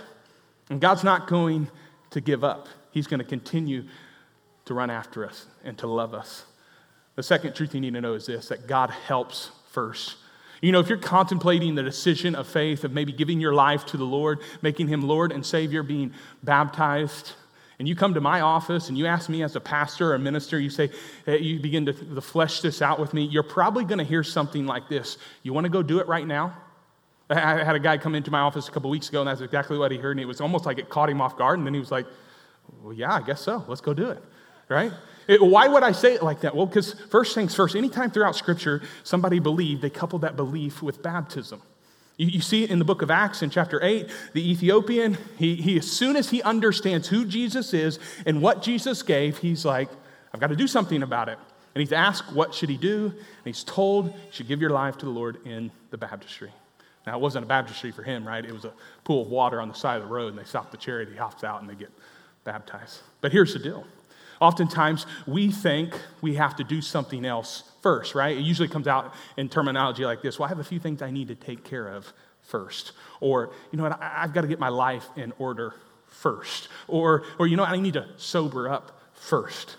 And 0.71 0.81
God's 0.81 1.05
not 1.05 1.29
going 1.29 1.69
to 2.11 2.21
give 2.21 2.45
up. 2.45 2.69
He's 2.93 3.07
going 3.07 3.19
to 3.19 3.27
continue 3.27 3.85
to 4.65 4.75
run 4.75 4.91
after 4.91 5.27
us 5.27 5.47
and 5.65 5.77
to 5.79 5.87
love 5.87 6.15
us. 6.15 6.45
The 7.15 7.23
second 7.23 7.55
truth 7.55 7.75
you 7.75 7.81
need 7.81 7.93
to 7.95 8.01
know 8.01 8.15
is 8.15 8.27
this 8.27 8.49
that 8.49 8.67
God 8.67 8.91
helps 8.91 9.51
first. 9.71 10.17
You 10.63 10.71
know, 10.71 10.79
if 10.79 10.89
you're 10.89 10.97
contemplating 10.97 11.75
the 11.75 11.83
decision 11.83 12.37
of 12.37 12.47
faith, 12.47 12.85
of 12.85 12.93
maybe 12.93 13.13
giving 13.13 13.41
your 13.41 13.53
life 13.53 13.85
to 13.87 13.97
the 13.97 14.05
Lord, 14.05 14.41
making 14.63 14.89
Him 14.89 15.03
Lord 15.03 15.33
and 15.33 15.45
Savior, 15.45 15.83
being 15.83 16.15
baptized, 16.43 17.33
and 17.81 17.89
you 17.89 17.97
come 17.97 18.15
to 18.15 18.21
my 18.21 18.43
office 18.43 18.89
and 18.89 18.97
you 18.97 19.07
ask 19.07 19.29
me 19.29 19.43
as 19.43 19.57
a 19.57 19.61
pastor 19.61 20.13
or 20.13 20.15
a 20.15 20.19
minister, 20.19 20.61
you 20.61 20.71
say, 20.71 20.91
you 21.27 21.59
begin 21.59 21.87
to, 21.87 22.21
flesh 22.21 22.61
this 22.61 22.81
out 22.81 23.01
with 23.01 23.13
me, 23.13 23.25
you're 23.25 23.43
probably 23.43 23.85
going 23.85 23.99
to 23.99 24.05
hear 24.05 24.23
something 24.23 24.67
like 24.67 24.89
this 24.89 25.19
You 25.43 25.53
want 25.53 25.65
to 25.65 25.69
go 25.69 25.83
do 25.83 25.99
it 25.99 26.07
right 26.07 26.27
now? 26.27 26.57
I 27.29 27.65
had 27.65 27.75
a 27.75 27.81
guy 27.81 27.99
come 27.99 28.15
into 28.15 28.31
my 28.31 28.41
office 28.41 28.69
a 28.69 28.71
couple 28.71 28.89
weeks 28.89 29.09
ago, 29.09 29.21
and 29.21 29.29
that's 29.29 29.41
exactly 29.41 29.79
what 29.79 29.91
he 29.91 29.99
heard. 29.99 30.13
And 30.13 30.21
it 30.21 30.27
was 30.27 30.41
almost 30.41 30.65
like 30.65 30.79
it 30.79 30.91
caught 30.91 31.11
him 31.11 31.21
off 31.21 31.37
guard. 31.37 31.59
And 31.59 31.67
then 31.67 31.75
he 31.75 31.81
was 31.81 31.91
like, 31.91 32.07
Well, 32.83 32.93
yeah, 32.93 33.15
I 33.15 33.23
guess 33.23 33.41
so. 33.41 33.65
Let's 33.67 33.81
go 33.81 33.95
do 33.95 34.11
it. 34.11 34.23
Right? 34.69 34.93
It, 35.29 35.43
why 35.43 35.69
would 35.69 35.83
I 35.83 35.93
say 35.93 36.15
it 36.15 36.23
like 36.23 36.41
that? 36.41 36.55
Well, 36.55 36.67
because 36.67 36.95
first 37.11 37.35
things 37.35 37.55
first, 37.55 37.77
anytime 37.77 38.11
throughout 38.11 38.37
Scripture 38.37 38.83
somebody 39.05 39.39
believed, 39.39 39.83
they 39.83 39.91
coupled 39.91 40.23
that 40.23 40.37
belief 40.37 40.83
with 40.83 41.03
baptism. 41.03 41.63
You, 42.17 42.27
you 42.27 42.41
see 42.41 42.65
it 42.65 42.71
in 42.71 42.79
the 42.79 42.85
book 42.85 43.03
of 43.03 43.11
Acts 43.11 43.43
in 43.43 43.51
chapter 43.51 43.83
8. 43.83 44.09
The 44.33 44.51
Ethiopian, 44.51 45.19
he, 45.39 45.57
he, 45.57 45.79
as 45.79 45.91
soon 45.91 46.17
as 46.17 46.31
he 46.31 46.43
understands 46.43 47.09
who 47.09 47.25
Jesus 47.25 47.73
is 47.73 47.99
and 48.27 48.43
what 48.43 48.63
Jesus 48.63 49.03
gave, 49.03 49.39
he's 49.39 49.65
like, 49.65 49.89
I've 50.33 50.41
got 50.41 50.49
to 50.49 50.57
do 50.57 50.67
something 50.67 51.03
about 51.03 51.29
it. 51.29 51.39
And 51.75 51.81
he's 51.81 51.93
asked, 51.93 52.33
What 52.33 52.55
should 52.55 52.69
he 52.69 52.77
do? 52.77 53.07
And 53.07 53.45
he's 53.45 53.65
told, 53.65 54.07
You 54.07 54.15
should 54.31 54.49
give 54.49 54.61
your 54.61 54.71
life 54.71 54.99
to 54.99 55.07
the 55.07 55.11
Lord 55.11 55.39
in 55.47 55.71
the 55.91 55.99
baptistry. 55.99 56.51
Now, 57.07 57.17
it 57.17 57.21
wasn't 57.21 57.45
a 57.45 57.49
baptistry 57.49 57.91
for 57.91 58.03
him, 58.03 58.27
right? 58.27 58.45
It 58.45 58.53
was 58.53 58.65
a 58.65 58.73
pool 59.05 59.23
of 59.23 59.29
water 59.29 59.61
on 59.61 59.69
the 59.69 59.75
side 59.75 60.01
of 60.01 60.09
the 60.09 60.15
road, 60.15 60.29
and 60.29 60.39
they 60.39 60.45
stop 60.45 60.71
the 60.71 60.77
chariot, 60.77 61.09
he 61.09 61.17
hops 61.17 61.43
out, 61.43 61.61
and 61.61 61.69
they 61.69 61.75
get 61.75 61.91
baptized. 62.45 63.01
But 63.21 63.33
here's 63.33 63.53
the 63.53 63.59
deal. 63.59 63.85
Oftentimes, 64.43 65.07
we 65.25 65.53
think 65.53 65.95
we 66.21 66.35
have 66.35 66.57
to 66.57 66.65
do 66.65 66.83
something 66.83 67.25
else 67.25 67.63
first, 67.81 68.17
right? 68.17 68.37
It 68.37 68.41
usually 68.41 68.67
comes 68.67 68.89
out 68.89 69.15
in 69.37 69.49
terminology 69.49 70.05
like 70.05 70.21
this 70.21 70.37
Well, 70.37 70.47
I 70.47 70.49
have 70.49 70.59
a 70.59 70.65
few 70.65 70.81
things 70.81 71.01
I 71.01 71.13
need 71.13 71.29
to 71.29 71.37
take 71.37 71.63
care 71.63 71.87
of 71.87 72.13
first. 72.41 72.91
Or, 73.21 73.53
you 73.71 73.77
know 73.77 73.85
what, 73.85 74.03
I've 74.03 74.35
got 74.35 74.41
to 74.41 74.49
get 74.49 74.59
my 74.59 74.69
life 74.69 75.09
in 75.15 75.33
order 75.39 75.75
first. 76.09 76.69
Or, 76.89 77.23
or 77.39 77.47
you 77.47 77.57
know, 77.57 77.63
I 77.63 77.77
need 77.77 77.93
to 77.93 78.09
sober 78.17 78.69
up 78.69 79.01
first. 79.15 79.77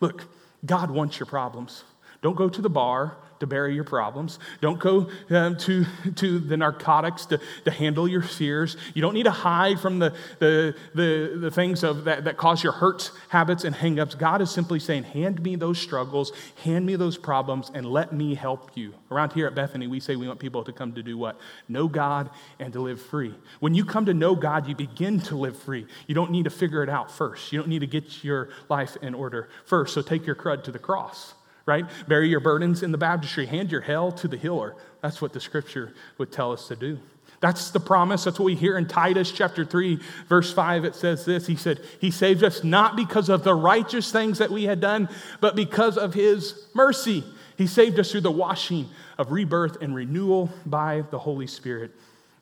Look, 0.00 0.26
God 0.66 0.90
wants 0.90 1.18
your 1.18 1.26
problems. 1.26 1.84
Don't 2.20 2.36
go 2.36 2.50
to 2.50 2.60
the 2.60 2.68
bar 2.68 3.16
to 3.42 3.46
bury 3.46 3.74
your 3.74 3.82
problems. 3.84 4.38
Don't 4.60 4.78
go 4.78 5.10
um, 5.30 5.56
to, 5.58 5.84
to 6.14 6.38
the 6.38 6.56
narcotics 6.56 7.26
to, 7.26 7.40
to 7.64 7.70
handle 7.72 8.06
your 8.06 8.22
fears. 8.22 8.76
You 8.94 9.02
don't 9.02 9.14
need 9.14 9.24
to 9.24 9.32
hide 9.32 9.80
from 9.80 9.98
the, 9.98 10.14
the, 10.38 10.76
the, 10.94 11.38
the 11.40 11.50
things 11.50 11.82
of 11.82 12.04
that, 12.04 12.22
that 12.24 12.36
cause 12.36 12.62
your 12.62 12.72
hurts, 12.72 13.10
habits, 13.30 13.64
and 13.64 13.74
hangups. 13.74 14.16
God 14.16 14.40
is 14.40 14.50
simply 14.50 14.78
saying, 14.78 15.02
Hand 15.02 15.42
me 15.42 15.56
those 15.56 15.78
struggles, 15.78 16.32
hand 16.62 16.86
me 16.86 16.94
those 16.94 17.18
problems, 17.18 17.70
and 17.74 17.84
let 17.84 18.12
me 18.12 18.36
help 18.36 18.76
you. 18.76 18.94
Around 19.10 19.32
here 19.32 19.48
at 19.48 19.56
Bethany, 19.56 19.88
we 19.88 19.98
say 19.98 20.14
we 20.14 20.28
want 20.28 20.38
people 20.38 20.62
to 20.62 20.72
come 20.72 20.92
to 20.92 21.02
do 21.02 21.18
what? 21.18 21.38
Know 21.68 21.88
God 21.88 22.30
and 22.60 22.72
to 22.74 22.80
live 22.80 23.02
free. 23.02 23.34
When 23.58 23.74
you 23.74 23.84
come 23.84 24.06
to 24.06 24.14
know 24.14 24.36
God, 24.36 24.68
you 24.68 24.76
begin 24.76 25.18
to 25.22 25.36
live 25.36 25.58
free. 25.58 25.86
You 26.06 26.14
don't 26.14 26.30
need 26.30 26.44
to 26.44 26.50
figure 26.50 26.84
it 26.84 26.88
out 26.88 27.10
first. 27.10 27.52
You 27.52 27.58
don't 27.58 27.68
need 27.68 27.80
to 27.80 27.88
get 27.88 28.22
your 28.22 28.50
life 28.68 28.96
in 29.02 29.14
order 29.14 29.48
first. 29.66 29.94
So 29.94 30.00
take 30.00 30.26
your 30.26 30.36
crud 30.36 30.62
to 30.64 30.70
the 30.70 30.78
cross 30.78 31.34
right? 31.66 31.84
Bury 32.08 32.28
your 32.28 32.40
burdens 32.40 32.82
in 32.82 32.92
the 32.92 32.98
baptistry, 32.98 33.46
hand 33.46 33.70
your 33.70 33.80
hell 33.80 34.12
to 34.12 34.28
the 34.28 34.36
healer. 34.36 34.74
That's 35.00 35.20
what 35.20 35.32
the 35.32 35.40
scripture 35.40 35.94
would 36.18 36.32
tell 36.32 36.52
us 36.52 36.68
to 36.68 36.76
do. 36.76 36.98
That's 37.40 37.70
the 37.70 37.80
promise. 37.80 38.22
That's 38.22 38.38
what 38.38 38.46
we 38.46 38.54
hear 38.54 38.78
in 38.78 38.86
Titus 38.86 39.32
chapter 39.32 39.64
3, 39.64 39.98
verse 40.28 40.52
5. 40.52 40.84
It 40.84 40.94
says 40.94 41.24
this 41.24 41.46
He 41.46 41.56
said, 41.56 41.80
He 42.00 42.12
saved 42.12 42.44
us 42.44 42.62
not 42.62 42.94
because 42.94 43.28
of 43.28 43.42
the 43.42 43.54
righteous 43.54 44.12
things 44.12 44.38
that 44.38 44.50
we 44.50 44.64
had 44.64 44.80
done, 44.80 45.08
but 45.40 45.56
because 45.56 45.98
of 45.98 46.14
His 46.14 46.68
mercy. 46.72 47.24
He 47.58 47.66
saved 47.66 47.98
us 47.98 48.12
through 48.12 48.22
the 48.22 48.30
washing 48.30 48.88
of 49.18 49.32
rebirth 49.32 49.82
and 49.82 49.94
renewal 49.94 50.50
by 50.64 51.02
the 51.10 51.18
Holy 51.18 51.48
Spirit. 51.48 51.90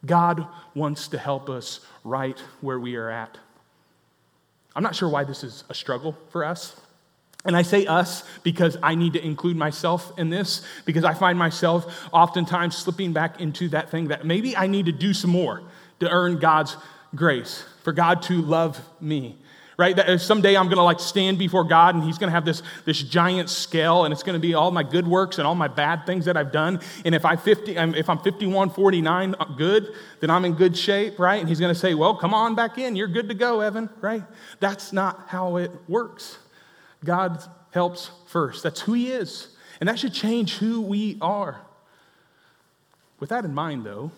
God 0.04 0.46
wants 0.74 1.08
to 1.08 1.18
help 1.18 1.48
us 1.48 1.80
right 2.04 2.38
where 2.60 2.78
we 2.78 2.96
are 2.96 3.10
at. 3.10 3.38
I'm 4.76 4.82
not 4.82 4.94
sure 4.94 5.08
why 5.08 5.24
this 5.24 5.42
is 5.42 5.64
a 5.68 5.74
struggle 5.74 6.16
for 6.30 6.44
us. 6.44 6.78
And 7.44 7.56
I 7.56 7.62
say 7.62 7.86
us 7.86 8.22
because 8.42 8.76
I 8.82 8.94
need 8.94 9.14
to 9.14 9.24
include 9.24 9.56
myself 9.56 10.12
in 10.18 10.28
this, 10.28 10.62
because 10.84 11.04
I 11.04 11.14
find 11.14 11.38
myself 11.38 12.08
oftentimes 12.12 12.76
slipping 12.76 13.12
back 13.12 13.40
into 13.40 13.68
that 13.70 13.90
thing 13.90 14.08
that 14.08 14.26
maybe 14.26 14.56
I 14.56 14.66
need 14.66 14.86
to 14.86 14.92
do 14.92 15.14
some 15.14 15.30
more 15.30 15.62
to 16.00 16.10
earn 16.10 16.38
God's 16.38 16.76
grace, 17.14 17.64
for 17.82 17.92
God 17.92 18.22
to 18.22 18.42
love 18.42 18.80
me. 19.00 19.36
Right? 19.78 19.96
That 19.96 20.20
someday 20.20 20.58
I'm 20.58 20.68
gonna 20.68 20.84
like 20.84 21.00
stand 21.00 21.38
before 21.38 21.64
God 21.64 21.94
and 21.94 22.04
He's 22.04 22.18
gonna 22.18 22.32
have 22.32 22.44
this, 22.44 22.62
this 22.84 23.02
giant 23.02 23.48
scale 23.48 24.04
and 24.04 24.12
it's 24.12 24.22
gonna 24.22 24.38
be 24.38 24.52
all 24.52 24.70
my 24.70 24.82
good 24.82 25.08
works 25.08 25.38
and 25.38 25.46
all 25.46 25.54
my 25.54 25.68
bad 25.68 26.04
things 26.04 26.26
that 26.26 26.36
I've 26.36 26.52
done. 26.52 26.80
And 27.06 27.14
if, 27.14 27.24
I 27.24 27.36
50, 27.36 27.76
if 27.76 28.10
I'm 28.10 28.18
51, 28.18 28.68
49 28.68 29.34
uh, 29.40 29.44
good, 29.56 29.94
then 30.20 30.28
I'm 30.28 30.44
in 30.44 30.52
good 30.52 30.76
shape, 30.76 31.18
right? 31.18 31.40
And 31.40 31.48
He's 31.48 31.60
gonna 31.60 31.74
say, 31.74 31.94
Well, 31.94 32.14
come 32.14 32.34
on 32.34 32.54
back 32.54 32.76
in, 32.76 32.94
you're 32.94 33.08
good 33.08 33.30
to 33.30 33.34
go, 33.34 33.62
Evan, 33.62 33.88
right? 34.02 34.22
That's 34.58 34.92
not 34.92 35.24
how 35.28 35.56
it 35.56 35.70
works. 35.88 36.36
God 37.04 37.42
helps 37.70 38.10
first. 38.26 38.62
That's 38.62 38.80
who 38.80 38.92
He 38.92 39.10
is. 39.10 39.48
And 39.80 39.88
that 39.88 39.98
should 39.98 40.12
change 40.12 40.56
who 40.56 40.82
we 40.82 41.16
are. 41.20 41.60
With 43.18 43.30
that 43.30 43.44
in 43.44 43.54
mind, 43.54 43.84
though, 43.84 44.10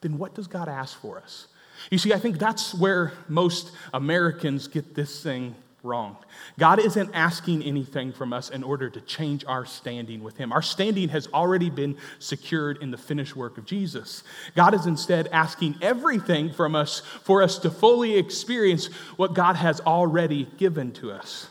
then 0.00 0.18
what 0.18 0.34
does 0.34 0.46
God 0.46 0.68
ask 0.68 0.98
for 1.00 1.18
us? 1.18 1.46
You 1.90 1.98
see, 1.98 2.12
I 2.12 2.18
think 2.18 2.38
that's 2.38 2.74
where 2.74 3.12
most 3.28 3.72
Americans 3.92 4.68
get 4.68 4.94
this 4.94 5.22
thing 5.22 5.54
wrong. 5.82 6.16
God 6.58 6.78
isn't 6.78 7.10
asking 7.14 7.62
anything 7.62 8.12
from 8.12 8.34
us 8.34 8.50
in 8.50 8.62
order 8.62 8.90
to 8.90 9.00
change 9.00 9.44
our 9.46 9.64
standing 9.64 10.22
with 10.22 10.36
Him. 10.36 10.52
Our 10.52 10.60
standing 10.62 11.08
has 11.08 11.26
already 11.28 11.70
been 11.70 11.96
secured 12.18 12.82
in 12.82 12.90
the 12.90 12.98
finished 12.98 13.34
work 13.34 13.56
of 13.56 13.64
Jesus. 13.64 14.22
God 14.54 14.74
is 14.74 14.86
instead 14.86 15.28
asking 15.28 15.76
everything 15.80 16.52
from 16.52 16.74
us 16.74 17.00
for 17.00 17.42
us 17.42 17.58
to 17.60 17.70
fully 17.70 18.18
experience 18.18 18.86
what 19.16 19.34
God 19.34 19.56
has 19.56 19.80
already 19.80 20.46
given 20.58 20.92
to 20.92 21.12
us. 21.12 21.48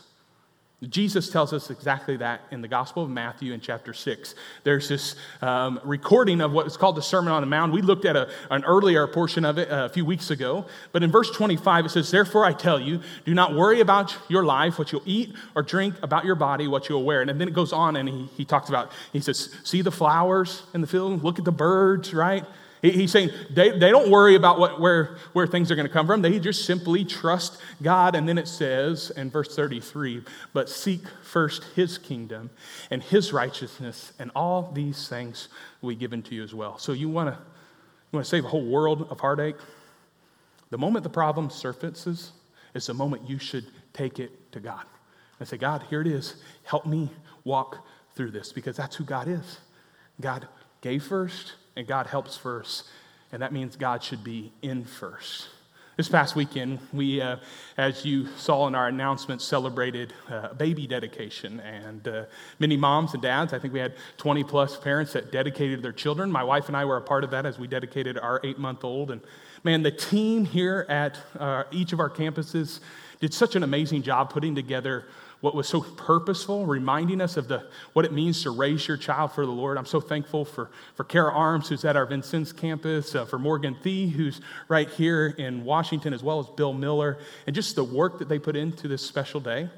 Jesus 0.88 1.28
tells 1.28 1.52
us 1.52 1.68
exactly 1.68 2.16
that 2.16 2.40
in 2.50 2.62
the 2.62 2.68
Gospel 2.68 3.02
of 3.02 3.10
Matthew 3.10 3.52
in 3.52 3.60
chapter 3.60 3.92
6. 3.92 4.34
There's 4.64 4.88
this 4.88 5.14
um, 5.42 5.78
recording 5.84 6.40
of 6.40 6.52
what 6.52 6.66
is 6.66 6.78
called 6.78 6.96
the 6.96 7.02
Sermon 7.02 7.34
on 7.34 7.42
the 7.42 7.46
Mount. 7.46 7.70
We 7.70 7.82
looked 7.82 8.06
at 8.06 8.16
a, 8.16 8.30
an 8.50 8.64
earlier 8.64 9.06
portion 9.06 9.44
of 9.44 9.58
it 9.58 9.70
uh, 9.70 9.84
a 9.84 9.88
few 9.90 10.06
weeks 10.06 10.30
ago. 10.30 10.64
But 10.92 11.02
in 11.02 11.10
verse 11.10 11.30
25, 11.32 11.84
it 11.84 11.88
says, 11.90 12.10
Therefore 12.10 12.46
I 12.46 12.54
tell 12.54 12.80
you, 12.80 13.00
do 13.26 13.34
not 13.34 13.54
worry 13.54 13.80
about 13.80 14.16
your 14.28 14.42
life, 14.42 14.78
what 14.78 14.90
you'll 14.90 15.02
eat 15.04 15.34
or 15.54 15.62
drink, 15.62 15.96
about 16.02 16.24
your 16.24 16.34
body, 16.34 16.66
what 16.66 16.88
you'll 16.88 17.04
wear. 17.04 17.20
And 17.20 17.38
then 17.38 17.46
it 17.46 17.54
goes 17.54 17.74
on 17.74 17.96
and 17.96 18.08
he, 18.08 18.28
he 18.38 18.44
talks 18.46 18.70
about, 18.70 18.90
he 19.12 19.20
says, 19.20 19.54
See 19.64 19.82
the 19.82 19.92
flowers 19.92 20.62
in 20.72 20.80
the 20.80 20.86
field, 20.86 21.22
look 21.22 21.38
at 21.38 21.44
the 21.44 21.52
birds, 21.52 22.14
right? 22.14 22.46
He's 22.82 23.12
saying 23.12 23.30
they, 23.50 23.70
they 23.70 23.90
don't 23.90 24.10
worry 24.10 24.36
about 24.36 24.58
what, 24.58 24.80
where, 24.80 25.18
where 25.34 25.46
things 25.46 25.70
are 25.70 25.74
going 25.74 25.86
to 25.86 25.92
come 25.92 26.06
from. 26.06 26.22
They 26.22 26.38
just 26.38 26.64
simply 26.64 27.04
trust 27.04 27.60
God. 27.82 28.14
And 28.14 28.26
then 28.26 28.38
it 28.38 28.48
says 28.48 29.10
in 29.16 29.30
verse 29.30 29.54
33 29.54 30.24
but 30.54 30.68
seek 30.68 31.02
first 31.22 31.64
his 31.76 31.98
kingdom 31.98 32.50
and 32.90 33.02
his 33.02 33.32
righteousness, 33.32 34.12
and 34.18 34.30
all 34.34 34.70
these 34.72 35.08
things 35.08 35.48
will 35.82 35.90
be 35.90 35.96
given 35.96 36.22
to 36.22 36.34
you 36.34 36.42
as 36.42 36.54
well. 36.54 36.78
So 36.78 36.92
you 36.92 37.08
want 37.08 37.28
to 37.28 37.38
you 38.12 38.16
want 38.16 38.24
to 38.24 38.30
save 38.30 38.44
a 38.44 38.48
whole 38.48 38.66
world 38.66 39.06
of 39.10 39.20
heartache? 39.20 39.56
The 40.70 40.78
moment 40.78 41.04
the 41.04 41.10
problem 41.10 41.50
surfaces 41.50 42.32
is 42.74 42.86
the 42.86 42.94
moment 42.94 43.28
you 43.28 43.38
should 43.38 43.66
take 43.92 44.18
it 44.18 44.52
to 44.52 44.60
God 44.60 44.84
and 45.38 45.48
say, 45.48 45.56
God, 45.56 45.84
here 45.90 46.00
it 46.00 46.06
is. 46.06 46.36
Help 46.64 46.86
me 46.86 47.10
walk 47.44 47.86
through 48.14 48.30
this 48.30 48.52
because 48.52 48.76
that's 48.76 48.96
who 48.96 49.04
God 49.04 49.28
is. 49.28 49.58
God 50.20 50.48
gave 50.80 51.04
first 51.04 51.54
and 51.80 51.88
God 51.88 52.06
helps 52.06 52.36
first, 52.36 52.84
and 53.32 53.40
that 53.40 53.54
means 53.54 53.74
God 53.74 54.02
should 54.02 54.22
be 54.22 54.52
in 54.60 54.84
first. 54.84 55.48
This 55.96 56.10
past 56.10 56.36
weekend, 56.36 56.78
we, 56.92 57.22
uh, 57.22 57.36
as 57.78 58.04
you 58.04 58.26
saw 58.36 58.66
in 58.66 58.74
our 58.74 58.88
announcement, 58.88 59.40
celebrated 59.40 60.12
uh, 60.28 60.52
baby 60.52 60.86
dedication. 60.86 61.58
And 61.60 62.06
uh, 62.06 62.24
many 62.58 62.76
moms 62.76 63.14
and 63.14 63.22
dads, 63.22 63.54
I 63.54 63.58
think 63.58 63.72
we 63.72 63.80
had 63.80 63.94
20 64.18 64.44
plus 64.44 64.76
parents 64.76 65.14
that 65.14 65.32
dedicated 65.32 65.82
their 65.82 65.92
children. 65.92 66.30
My 66.30 66.44
wife 66.44 66.68
and 66.68 66.76
I 66.76 66.84
were 66.84 66.98
a 66.98 67.02
part 67.02 67.24
of 67.24 67.30
that 67.30 67.46
as 67.46 67.58
we 67.58 67.66
dedicated 67.66 68.18
our 68.18 68.42
eight 68.44 68.58
month 68.58 68.84
old. 68.84 69.10
And 69.10 69.22
man, 69.64 69.82
the 69.82 69.90
team 69.90 70.44
here 70.44 70.84
at 70.90 71.18
uh, 71.38 71.64
each 71.70 71.94
of 71.94 72.00
our 72.00 72.10
campuses 72.10 72.80
did 73.20 73.32
such 73.32 73.56
an 73.56 73.62
amazing 73.62 74.02
job 74.02 74.28
putting 74.28 74.54
together 74.54 75.06
what 75.40 75.54
was 75.54 75.66
so 75.66 75.80
purposeful, 75.80 76.66
reminding 76.66 77.20
us 77.20 77.36
of 77.36 77.48
the, 77.48 77.66
what 77.94 78.04
it 78.04 78.12
means 78.12 78.42
to 78.42 78.50
raise 78.50 78.86
your 78.86 78.96
child 78.96 79.32
for 79.32 79.46
the 79.46 79.52
Lord. 79.52 79.78
I'm 79.78 79.86
so 79.86 80.00
thankful 80.00 80.44
for, 80.44 80.70
for 80.94 81.04
Kara 81.04 81.32
Arms, 81.32 81.68
who's 81.68 81.84
at 81.84 81.96
our 81.96 82.04
Vincennes 82.04 82.52
campus, 82.52 83.14
uh, 83.14 83.24
for 83.24 83.38
Morgan 83.38 83.76
Thee, 83.82 84.08
who's 84.08 84.40
right 84.68 84.88
here 84.88 85.26
in 85.26 85.64
Washington, 85.64 86.12
as 86.12 86.22
well 86.22 86.40
as 86.40 86.46
Bill 86.56 86.74
Miller, 86.74 87.18
and 87.46 87.56
just 87.56 87.74
the 87.74 87.84
work 87.84 88.18
that 88.18 88.28
they 88.28 88.38
put 88.38 88.54
into 88.54 88.86
this 88.86 89.02
special 89.02 89.40
day. 89.40 89.70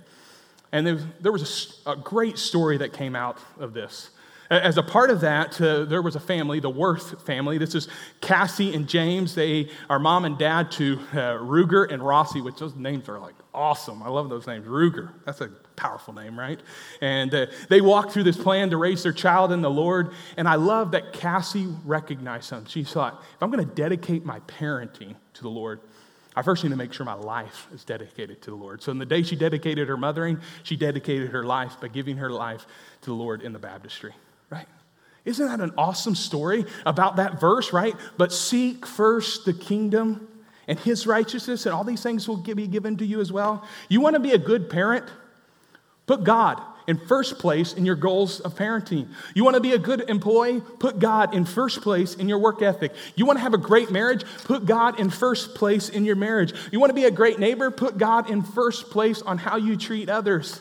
And 0.73 0.87
there, 1.21 1.33
was 1.33 1.81
a, 1.87 1.91
a 1.91 1.97
great 1.97 2.39
story 2.39 2.79
that 2.79 2.93
came 2.93 3.15
out 3.15 3.39
of 3.59 3.73
this. 3.73 4.11
As 4.51 4.77
a 4.77 4.83
part 4.83 5.11
of 5.11 5.21
that, 5.23 5.59
uh, 5.61 5.85
there 5.85 6.03
was 6.03 6.15
a 6.15 6.21
family, 6.21 6.61
the 6.61 6.69
Worth 6.69 7.25
family. 7.25 7.59
This 7.59 7.75
is 7.75 7.89
Cassie 8.21 8.75
and 8.75 8.87
James. 8.89 9.35
They 9.35 9.71
are 9.89 9.99
mom 9.99 10.25
and 10.25 10.37
dad 10.37 10.71
to 10.73 10.99
uh, 11.13 11.17
Ruger 11.39 11.91
and 11.91 12.05
Rossi, 12.05 12.41
which 12.41 12.57
those 12.57 12.75
names 12.75 13.09
are 13.09 13.19
like 13.19 13.35
awesome. 13.55 14.03
I 14.03 14.09
love 14.09 14.29
those 14.29 14.47
names. 14.47 14.67
Ruger, 14.67 15.11
that's 15.25 15.41
a 15.41 15.49
powerful 15.77 16.13
name, 16.13 16.39
right? 16.39 16.61
And 17.01 17.35
uh, 17.35 17.47
they 17.69 17.81
walked 17.81 18.13
through 18.13 18.25
this 18.25 18.37
plan 18.37 18.71
to 18.71 18.77
raise 18.77 19.03
their 19.03 19.13
child 19.13 19.53
in 19.53 19.63
the 19.63 19.71
Lord. 19.71 20.13
And 20.37 20.49
I 20.49 20.57
love 20.57 20.91
that 20.91 21.13
Cassie 21.13 21.69
recognized 21.85 22.45
something. 22.45 22.69
She 22.69 22.85
thought, 22.85 23.23
if 23.35 23.43
I'm 23.43 23.51
going 23.51 23.67
to 23.67 23.75
dedicate 23.75 24.25
my 24.25 24.41
parenting 24.41 25.15
to 25.35 25.43
the 25.43 25.51
Lord, 25.51 25.81
I 26.35 26.43
first 26.43 26.63
need 26.63 26.71
to 26.71 26.77
make 26.77 26.93
sure 26.93 27.07
my 27.07 27.15
life 27.15 27.69
is 27.73 27.85
dedicated 27.85 28.43
to 28.43 28.51
the 28.51 28.57
Lord. 28.57 28.83
So, 28.83 28.91
in 28.91 28.99
the 28.99 29.07
day 29.07 29.23
she 29.23 29.37
dedicated 29.37 29.89
her 29.89 29.99
mothering, 29.99 30.41
she 30.63 30.77
dedicated 30.77 31.31
her 31.31 31.45
life 31.45 31.79
by 31.81 31.89
giving 31.89 32.17
her 32.17 32.31
life 32.31 32.67
to 33.03 33.11
the 33.11 33.15
Lord 33.15 33.43
in 33.43 33.53
the 33.53 33.59
baptistry 33.59 34.15
right? 34.53 34.67
Isn't 35.25 35.47
that 35.47 35.61
an 35.61 35.73
awesome 35.79 36.15
story 36.15 36.65
about 36.85 37.17
that 37.17 37.41
verse, 37.41 37.73
right? 37.73 37.95
But 38.19 38.33
seek 38.33 38.87
first 38.87 39.45
the 39.45 39.53
kingdom 39.53 40.29
and 40.69 40.79
his 40.79 41.07
righteousness, 41.07 41.67
and 41.67 41.75
all 41.75 41.85
these 41.85 42.03
things 42.03 42.29
will 42.29 42.37
be 42.37 42.67
given 42.67 42.97
to 42.99 43.07
you 43.07 43.21
as 43.21 43.33
well. 43.33 43.67
You 43.89 44.01
want 44.01 44.15
to 44.15 44.21
be 44.21 44.33
a 44.33 44.39
good 44.39 44.71
parent? 44.71 45.05
Put 46.07 46.25
God 46.25 46.61
in 46.87 46.99
first 46.99 47.39
place 47.39 47.73
in 47.73 47.85
your 47.85 47.95
goals 47.95 48.41
of 48.41 48.55
parenting. 48.55 49.09
You 49.35 49.45
want 49.45 49.55
to 49.55 49.61
be 49.61 49.73
a 49.73 49.79
good 49.79 50.09
employee? 50.11 50.61
Put 50.61 50.99
God 50.99 51.35
in 51.35 51.45
first 51.45 51.81
place 51.81 52.15
in 52.15 52.29
your 52.29 52.39
work 52.39 52.61
ethic. 52.61 52.93
You 53.15 53.25
want 53.25 53.39
to 53.39 53.43
have 53.43 53.55
a 53.55 53.59
great 53.59 53.91
marriage? 53.91 54.25
Put 54.45 54.67
God 54.67 54.99
in 54.99 55.11
first 55.11 55.55
place 55.55 55.89
in 55.89 56.05
your 56.05 56.17
marriage. 56.17 56.53
You 56.73 56.81
want 56.81 56.91
to 56.91 56.95
be 56.95 57.05
a 57.05 57.11
great 57.11 57.39
neighbor? 57.39 57.71
Put 57.71 57.99
God 57.99 58.31
in 58.31 58.43
first 58.43 58.91
place 58.91 59.23
on 59.23 59.39
how 59.39 59.57
you 59.57 59.77
treat 59.77 60.09
others. 60.09 60.61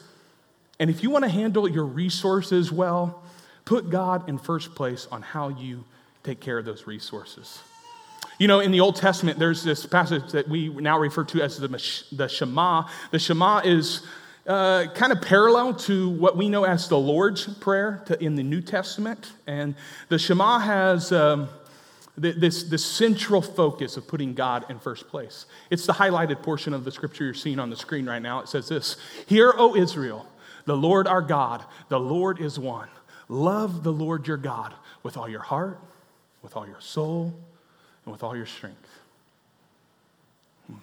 And 0.80 0.90
if 0.90 1.04
you 1.04 1.10
want 1.10 1.26
to 1.26 1.30
handle 1.30 1.68
your 1.68 1.86
resources 1.86 2.72
well, 2.72 3.24
Put 3.66 3.90
God 3.90 4.28
in 4.28 4.38
first 4.38 4.76
place 4.76 5.08
on 5.12 5.22
how 5.22 5.50
you 5.50 5.84
take 6.24 6.40
care 6.40 6.58
of 6.58 6.66
those 6.66 6.88
resources. 6.88 7.62
You 8.38 8.48
know, 8.48 8.60
in 8.60 8.72
the 8.72 8.80
Old 8.80 8.96
Testament, 8.96 9.38
there's 9.38 9.64
this 9.64 9.86
passage 9.86 10.32
that 10.32 10.48
we 10.48 10.70
now 10.70 10.98
refer 10.98 11.24
to 11.26 11.42
as 11.42 11.58
the, 11.58 11.68
the 12.12 12.28
Shema. 12.28 12.88
The 13.12 13.20
Shema 13.20 13.60
is 13.60 14.02
uh, 14.48 14.86
kind 14.96 15.12
of 15.12 15.22
parallel 15.22 15.76
to 15.76 16.10
what 16.10 16.38
we 16.38 16.50
know 16.50 16.64
as 16.64 16.90
the 16.90 16.98
Lord's 16.98 17.46
Prayer 17.46 18.04
to, 18.08 18.24
in 18.24 18.36
the 18.36 18.44
New 18.44 18.62
Testament. 18.62 19.34
And 19.46 19.76
the 20.10 20.18
Shema 20.18 20.60
has 20.60 21.12
um, 21.12 21.50
this, 22.18 22.64
this 22.64 22.86
central 22.86 23.42
focus 23.42 23.98
of 23.98 24.08
putting 24.08 24.34
God 24.34 24.66
in 24.70 24.80
first 24.80 25.08
place. 25.08 25.46
It's 25.70 25.86
the 25.86 25.94
highlighted 25.94 26.42
portion 26.42 26.74
of 26.74 26.84
the 26.84 26.92
scripture 26.92 27.26
you're 27.26 27.34
seeing 27.34 27.60
on 27.60 27.70
the 27.70 27.76
screen 27.76 28.08
right 28.08 28.22
now. 28.22 28.40
It 28.40 28.50
says 28.50 28.68
this 28.68 28.98
Hear, 29.28 29.54
O 29.56 29.76
Israel, 29.76 30.28
the 30.66 30.78
Lord 30.78 31.08
our 31.08 31.22
God, 31.22 31.64
the 31.90 32.00
Lord 32.00 32.40
is 32.42 32.60
one. 32.60 32.90
Love 33.32 33.82
the 33.82 33.94
Lord 33.94 34.28
your 34.28 34.36
God 34.36 34.74
with 35.04 35.16
all 35.16 35.30
your 35.30 35.40
heart, 35.40 35.80
with 36.42 36.58
all 36.58 36.68
your 36.68 36.82
soul, 36.82 37.34
and 38.04 38.12
with 38.12 38.24
all 38.24 38.36
your 38.36 38.46
strength. 38.46 38.90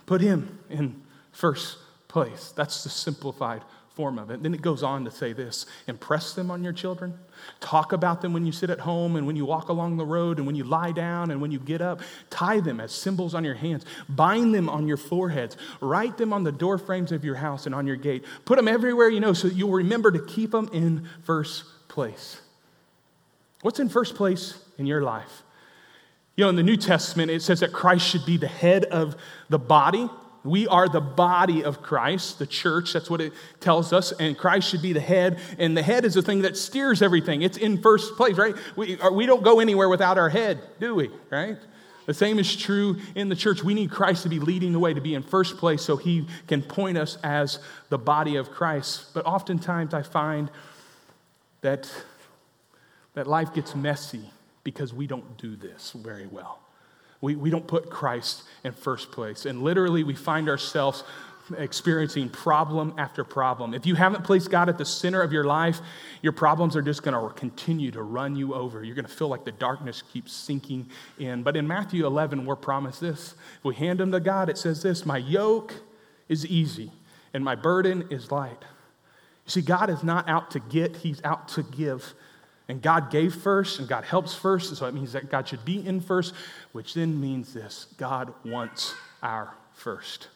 Put 0.06 0.22
him 0.22 0.58
in 0.70 1.02
first 1.30 1.76
place. 2.08 2.54
That's 2.56 2.84
the 2.84 2.88
simplified 2.88 3.60
form 3.90 4.18
of 4.18 4.30
it. 4.30 4.42
Then 4.42 4.54
it 4.54 4.62
goes 4.62 4.82
on 4.82 5.04
to 5.04 5.10
say 5.10 5.34
this 5.34 5.66
impress 5.88 6.32
them 6.32 6.50
on 6.50 6.64
your 6.64 6.72
children. 6.72 7.18
Talk 7.60 7.92
about 7.92 8.22
them 8.22 8.32
when 8.32 8.46
you 8.46 8.52
sit 8.52 8.70
at 8.70 8.80
home 8.80 9.16
and 9.16 9.26
when 9.26 9.36
you 9.36 9.44
walk 9.44 9.68
along 9.68 9.98
the 9.98 10.06
road 10.06 10.38
and 10.38 10.46
when 10.46 10.56
you 10.56 10.64
lie 10.64 10.92
down 10.92 11.30
and 11.30 11.42
when 11.42 11.50
you 11.50 11.58
get 11.58 11.82
up. 11.82 12.00
Tie 12.30 12.60
them 12.60 12.80
as 12.80 12.92
symbols 12.92 13.34
on 13.34 13.44
your 13.44 13.56
hands. 13.56 13.84
Bind 14.08 14.54
them 14.54 14.70
on 14.70 14.88
your 14.88 14.96
foreheads. 14.96 15.58
Write 15.82 16.16
them 16.16 16.32
on 16.32 16.44
the 16.44 16.52
door 16.52 16.78
frames 16.78 17.12
of 17.12 17.26
your 17.26 17.34
house 17.34 17.66
and 17.66 17.74
on 17.74 17.86
your 17.86 17.96
gate. 17.96 18.24
Put 18.46 18.56
them 18.56 18.68
everywhere 18.68 19.10
you 19.10 19.20
know 19.20 19.34
so 19.34 19.48
you'll 19.48 19.72
remember 19.72 20.10
to 20.10 20.24
keep 20.24 20.52
them 20.52 20.70
in 20.72 21.06
first 21.24 21.64
place. 21.98 22.40
What's 23.62 23.80
in 23.80 23.88
first 23.88 24.14
place 24.14 24.56
in 24.78 24.86
your 24.86 25.02
life? 25.02 25.42
You 26.36 26.44
know, 26.44 26.48
in 26.48 26.54
the 26.54 26.62
New 26.62 26.76
Testament, 26.76 27.28
it 27.28 27.42
says 27.42 27.58
that 27.58 27.72
Christ 27.72 28.06
should 28.06 28.24
be 28.24 28.36
the 28.36 28.46
head 28.46 28.84
of 28.84 29.16
the 29.48 29.58
body. 29.58 30.08
We 30.44 30.68
are 30.68 30.88
the 30.88 31.00
body 31.00 31.64
of 31.64 31.82
Christ, 31.82 32.38
the 32.38 32.46
church. 32.46 32.92
That's 32.92 33.10
what 33.10 33.20
it 33.20 33.32
tells 33.58 33.92
us. 33.92 34.12
And 34.12 34.38
Christ 34.38 34.68
should 34.68 34.80
be 34.80 34.92
the 34.92 35.00
head. 35.00 35.40
And 35.58 35.76
the 35.76 35.82
head 35.82 36.04
is 36.04 36.14
the 36.14 36.22
thing 36.22 36.42
that 36.42 36.56
steers 36.56 37.02
everything. 37.02 37.42
It's 37.42 37.58
in 37.58 37.82
first 37.82 38.14
place, 38.14 38.38
right? 38.38 38.54
We, 38.76 38.96
uh, 39.00 39.10
we 39.10 39.26
don't 39.26 39.42
go 39.42 39.58
anywhere 39.58 39.88
without 39.88 40.18
our 40.18 40.28
head, 40.28 40.60
do 40.78 40.94
we? 40.94 41.10
Right? 41.30 41.58
The 42.06 42.14
same 42.14 42.38
is 42.38 42.54
true 42.54 42.98
in 43.16 43.28
the 43.28 43.34
church. 43.34 43.64
We 43.64 43.74
need 43.74 43.90
Christ 43.90 44.22
to 44.22 44.28
be 44.28 44.38
leading 44.38 44.72
the 44.72 44.78
way, 44.78 44.94
to 44.94 45.00
be 45.00 45.14
in 45.16 45.24
first 45.24 45.56
place 45.56 45.82
so 45.82 45.96
he 45.96 46.28
can 46.46 46.62
point 46.62 46.96
us 46.96 47.18
as 47.24 47.58
the 47.88 47.98
body 47.98 48.36
of 48.36 48.52
Christ. 48.52 49.12
But 49.14 49.26
oftentimes 49.26 49.94
I 49.94 50.02
find 50.02 50.48
that, 51.60 51.90
that 53.14 53.26
life 53.26 53.52
gets 53.54 53.74
messy 53.74 54.30
because 54.64 54.92
we 54.92 55.06
don't 55.06 55.36
do 55.38 55.56
this 55.56 55.92
very 55.92 56.26
well. 56.26 56.60
We, 57.20 57.34
we 57.34 57.50
don't 57.50 57.66
put 57.66 57.90
Christ 57.90 58.44
in 58.64 58.72
first 58.72 59.10
place. 59.10 59.44
And 59.44 59.62
literally, 59.62 60.04
we 60.04 60.14
find 60.14 60.48
ourselves 60.48 61.02
experiencing 61.56 62.28
problem 62.28 62.94
after 62.98 63.24
problem. 63.24 63.74
If 63.74 63.86
you 63.86 63.94
haven't 63.94 64.24
placed 64.24 64.50
God 64.50 64.68
at 64.68 64.78
the 64.78 64.84
center 64.84 65.22
of 65.22 65.32
your 65.32 65.44
life, 65.44 65.80
your 66.22 66.32
problems 66.32 66.76
are 66.76 66.82
just 66.82 67.02
going 67.02 67.14
to 67.14 67.34
continue 67.34 67.90
to 67.92 68.02
run 68.02 68.36
you 68.36 68.54
over. 68.54 68.84
You're 68.84 68.94
going 68.94 69.06
to 69.06 69.10
feel 69.10 69.28
like 69.28 69.44
the 69.44 69.52
darkness 69.52 70.02
keeps 70.12 70.32
sinking 70.32 70.90
in. 71.18 71.42
But 71.42 71.56
in 71.56 71.66
Matthew 71.66 72.06
11, 72.06 72.44
we're 72.44 72.56
promised 72.56 73.00
this. 73.00 73.34
If 73.58 73.64
we 73.64 73.74
hand 73.74 74.00
them 74.00 74.12
to 74.12 74.20
God, 74.20 74.48
it 74.48 74.58
says 74.58 74.82
this 74.82 75.06
My 75.06 75.18
yoke 75.18 75.74
is 76.28 76.46
easy 76.46 76.92
and 77.32 77.44
my 77.44 77.54
burden 77.54 78.06
is 78.10 78.30
light. 78.30 78.62
You 79.48 79.52
see, 79.52 79.62
God 79.62 79.88
is 79.88 80.02
not 80.02 80.28
out 80.28 80.50
to 80.50 80.60
get, 80.60 80.96
He's 80.96 81.24
out 81.24 81.48
to 81.50 81.62
give. 81.62 82.14
And 82.68 82.82
God 82.82 83.10
gave 83.10 83.34
first, 83.34 83.78
and 83.78 83.88
God 83.88 84.04
helps 84.04 84.34
first, 84.34 84.68
and 84.68 84.76
so 84.76 84.84
it 84.84 84.92
means 84.92 85.14
that 85.14 85.30
God 85.30 85.48
should 85.48 85.64
be 85.64 85.86
in 85.86 86.02
first, 86.02 86.34
which 86.72 86.92
then 86.92 87.18
means 87.18 87.54
this 87.54 87.86
God 87.96 88.34
wants 88.44 88.94
our 89.22 89.54
first. 89.72 90.28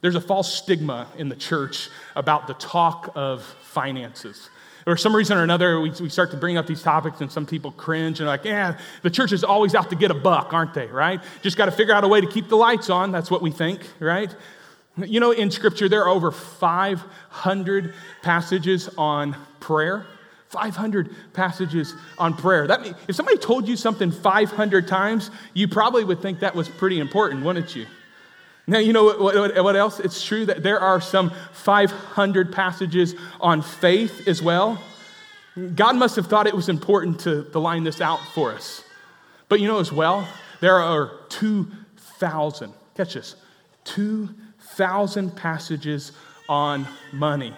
There's 0.00 0.14
a 0.14 0.20
false 0.20 0.54
stigma 0.54 1.08
in 1.18 1.28
the 1.28 1.34
church 1.34 1.88
about 2.14 2.46
the 2.46 2.54
talk 2.54 3.10
of 3.16 3.42
finances. 3.62 4.48
For 4.84 4.96
some 4.96 5.16
reason 5.16 5.36
or 5.36 5.42
another, 5.42 5.80
we, 5.80 5.90
we 5.98 6.08
start 6.08 6.30
to 6.32 6.36
bring 6.36 6.56
up 6.56 6.68
these 6.68 6.82
topics, 6.82 7.20
and 7.20 7.32
some 7.32 7.46
people 7.46 7.72
cringe 7.72 8.20
and 8.20 8.28
are 8.28 8.32
like, 8.32 8.44
yeah, 8.44 8.78
the 9.02 9.10
church 9.10 9.32
is 9.32 9.42
always 9.42 9.74
out 9.74 9.90
to 9.90 9.96
get 9.96 10.12
a 10.12 10.14
buck, 10.14 10.52
aren't 10.52 10.74
they, 10.74 10.86
right? 10.86 11.20
Just 11.42 11.56
got 11.56 11.64
to 11.64 11.72
figure 11.72 11.94
out 11.94 12.04
a 12.04 12.08
way 12.08 12.20
to 12.20 12.28
keep 12.28 12.48
the 12.48 12.56
lights 12.56 12.90
on. 12.90 13.10
That's 13.10 13.30
what 13.30 13.42
we 13.42 13.50
think, 13.50 13.80
right? 13.98 14.32
You 14.96 15.18
know, 15.18 15.32
in 15.32 15.50
Scripture, 15.50 15.88
there 15.88 16.04
are 16.04 16.08
over 16.08 16.30
500 16.30 17.94
passages 18.22 18.88
on 18.96 19.36
prayer. 19.58 20.06
500 20.48 21.10
passages 21.32 21.94
on 22.16 22.34
prayer. 22.34 22.68
That 22.68 22.80
means, 22.80 22.94
if 23.08 23.16
somebody 23.16 23.38
told 23.38 23.66
you 23.66 23.76
something 23.76 24.12
500 24.12 24.86
times, 24.86 25.32
you 25.52 25.66
probably 25.66 26.04
would 26.04 26.22
think 26.22 26.40
that 26.40 26.54
was 26.54 26.68
pretty 26.68 27.00
important, 27.00 27.44
wouldn't 27.44 27.74
you? 27.74 27.86
Now, 28.68 28.78
you 28.78 28.92
know 28.92 29.04
what, 29.04 29.20
what, 29.20 29.64
what 29.64 29.76
else? 29.76 29.98
It's 29.98 30.24
true 30.24 30.46
that 30.46 30.62
there 30.62 30.78
are 30.78 31.00
some 31.00 31.32
500 31.52 32.52
passages 32.52 33.16
on 33.40 33.62
faith 33.62 34.28
as 34.28 34.40
well. 34.40 34.80
God 35.74 35.96
must 35.96 36.14
have 36.16 36.28
thought 36.28 36.46
it 36.46 36.54
was 36.54 36.68
important 36.68 37.20
to, 37.20 37.44
to 37.50 37.58
line 37.58 37.82
this 37.82 38.00
out 38.00 38.20
for 38.32 38.52
us. 38.52 38.84
But 39.48 39.58
you 39.60 39.66
know 39.66 39.80
as 39.80 39.92
well, 39.92 40.26
there 40.60 40.76
are 40.76 41.10
2,000, 41.30 42.72
catch 42.96 43.14
this, 43.14 43.34
2,000 43.84 44.43
passages 45.30 46.12
on 46.48 46.86
money. 47.12 47.54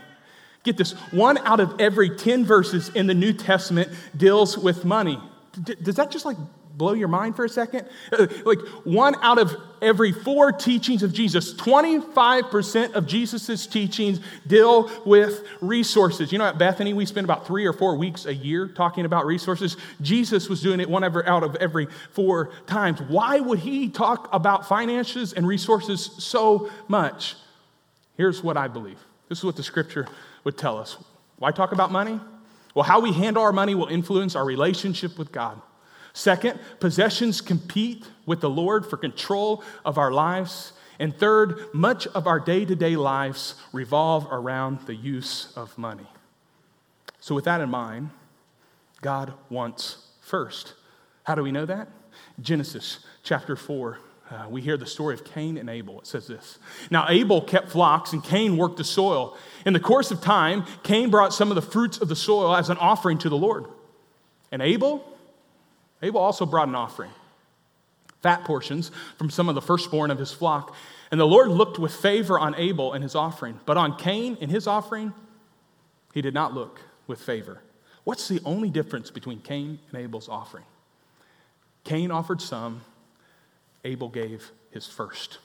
Get 0.62 0.76
this 0.76 0.92
one 1.12 1.38
out 1.38 1.60
of 1.60 1.80
every 1.80 2.10
10 2.10 2.44
verses 2.44 2.88
in 2.90 3.06
the 3.06 3.14
New 3.14 3.32
Testament 3.32 3.88
deals 4.16 4.58
with 4.58 4.84
money. 4.84 5.20
D- 5.62 5.76
does 5.80 5.94
that 5.94 6.10
just 6.10 6.24
like 6.24 6.36
blow 6.76 6.92
your 6.92 7.08
mind 7.08 7.34
for 7.34 7.44
a 7.44 7.48
second? 7.48 7.86
Uh, 8.12 8.26
like 8.44 8.58
one 8.84 9.14
out 9.22 9.38
of 9.38 9.56
every 9.80 10.12
four 10.12 10.52
teachings 10.52 11.02
of 11.02 11.12
Jesus, 11.12 11.54
25% 11.54 12.92
of 12.92 13.06
Jesus' 13.06 13.66
teachings 13.66 14.20
deal 14.46 14.90
with 15.04 15.42
resources. 15.60 16.32
You 16.32 16.38
know, 16.38 16.46
at 16.46 16.58
Bethany, 16.58 16.94
we 16.94 17.06
spend 17.06 17.24
about 17.24 17.46
three 17.46 17.66
or 17.66 17.72
four 17.72 17.96
weeks 17.96 18.26
a 18.26 18.34
year 18.34 18.68
talking 18.68 19.04
about 19.04 19.26
resources. 19.26 19.76
Jesus 20.00 20.48
was 20.48 20.62
doing 20.62 20.80
it 20.80 20.88
one 20.88 21.04
out 21.04 21.42
of 21.42 21.56
every 21.56 21.86
four 22.12 22.50
times. 22.66 23.00
Why 23.02 23.40
would 23.40 23.60
he 23.60 23.88
talk 23.88 24.28
about 24.32 24.68
finances 24.68 25.32
and 25.32 25.46
resources 25.46 26.10
so 26.18 26.70
much? 26.88 27.36
Here's 28.16 28.42
what 28.42 28.56
I 28.56 28.68
believe. 28.68 28.98
This 29.28 29.38
is 29.38 29.44
what 29.44 29.56
the 29.56 29.62
scripture 29.62 30.06
would 30.44 30.56
tell 30.56 30.78
us. 30.78 30.96
Why 31.38 31.50
talk 31.50 31.72
about 31.72 31.90
money? 31.90 32.20
Well, 32.74 32.84
how 32.84 33.00
we 33.00 33.12
handle 33.12 33.42
our 33.42 33.52
money 33.52 33.74
will 33.74 33.86
influence 33.86 34.36
our 34.36 34.44
relationship 34.44 35.18
with 35.18 35.32
God. 35.32 35.60
Second, 36.16 36.58
possessions 36.80 37.42
compete 37.42 38.06
with 38.24 38.40
the 38.40 38.48
Lord 38.48 38.86
for 38.86 38.96
control 38.96 39.62
of 39.84 39.98
our 39.98 40.10
lives. 40.10 40.72
And 40.98 41.14
third, 41.14 41.66
much 41.74 42.06
of 42.06 42.26
our 42.26 42.40
day 42.40 42.64
to 42.64 42.74
day 42.74 42.96
lives 42.96 43.54
revolve 43.70 44.26
around 44.30 44.80
the 44.86 44.94
use 44.94 45.52
of 45.56 45.76
money. 45.76 46.06
So, 47.20 47.34
with 47.34 47.44
that 47.44 47.60
in 47.60 47.68
mind, 47.68 48.08
God 49.02 49.34
wants 49.50 50.06
first. 50.22 50.72
How 51.24 51.34
do 51.34 51.42
we 51.42 51.52
know 51.52 51.66
that? 51.66 51.88
Genesis 52.40 53.00
chapter 53.22 53.54
4, 53.54 53.98
uh, 54.30 54.46
we 54.48 54.62
hear 54.62 54.78
the 54.78 54.86
story 54.86 55.12
of 55.12 55.22
Cain 55.22 55.58
and 55.58 55.68
Abel. 55.68 56.00
It 56.00 56.06
says 56.06 56.26
this 56.26 56.58
Now, 56.90 57.04
Abel 57.10 57.42
kept 57.42 57.68
flocks, 57.68 58.14
and 58.14 58.24
Cain 58.24 58.56
worked 58.56 58.78
the 58.78 58.84
soil. 58.84 59.36
In 59.66 59.74
the 59.74 59.80
course 59.80 60.10
of 60.10 60.22
time, 60.22 60.64
Cain 60.82 61.10
brought 61.10 61.34
some 61.34 61.50
of 61.50 61.56
the 61.56 61.70
fruits 61.70 61.98
of 61.98 62.08
the 62.08 62.16
soil 62.16 62.56
as 62.56 62.70
an 62.70 62.78
offering 62.78 63.18
to 63.18 63.28
the 63.28 63.36
Lord. 63.36 63.66
And 64.50 64.62
Abel, 64.62 65.12
Abel 66.02 66.20
also 66.20 66.46
brought 66.46 66.68
an 66.68 66.74
offering, 66.74 67.10
fat 68.22 68.44
portions 68.44 68.90
from 69.18 69.30
some 69.30 69.48
of 69.48 69.54
the 69.54 69.62
firstborn 69.62 70.10
of 70.10 70.18
his 70.18 70.32
flock. 70.32 70.74
And 71.10 71.20
the 71.20 71.26
Lord 71.26 71.48
looked 71.48 71.78
with 71.78 71.94
favor 71.94 72.38
on 72.38 72.54
Abel 72.56 72.92
and 72.92 73.02
his 73.02 73.14
offering, 73.14 73.60
but 73.64 73.76
on 73.76 73.96
Cain 73.96 74.36
and 74.40 74.50
his 74.50 74.66
offering, 74.66 75.12
he 76.12 76.20
did 76.22 76.34
not 76.34 76.54
look 76.54 76.80
with 77.06 77.20
favor. 77.20 77.60
What's 78.04 78.28
the 78.28 78.40
only 78.44 78.70
difference 78.70 79.10
between 79.10 79.40
Cain 79.40 79.78
and 79.90 80.02
Abel's 80.02 80.28
offering? 80.28 80.64
Cain 81.84 82.10
offered 82.10 82.40
some, 82.40 82.82
Abel 83.84 84.08
gave 84.08 84.50
his 84.70 84.86
first. 84.86 85.38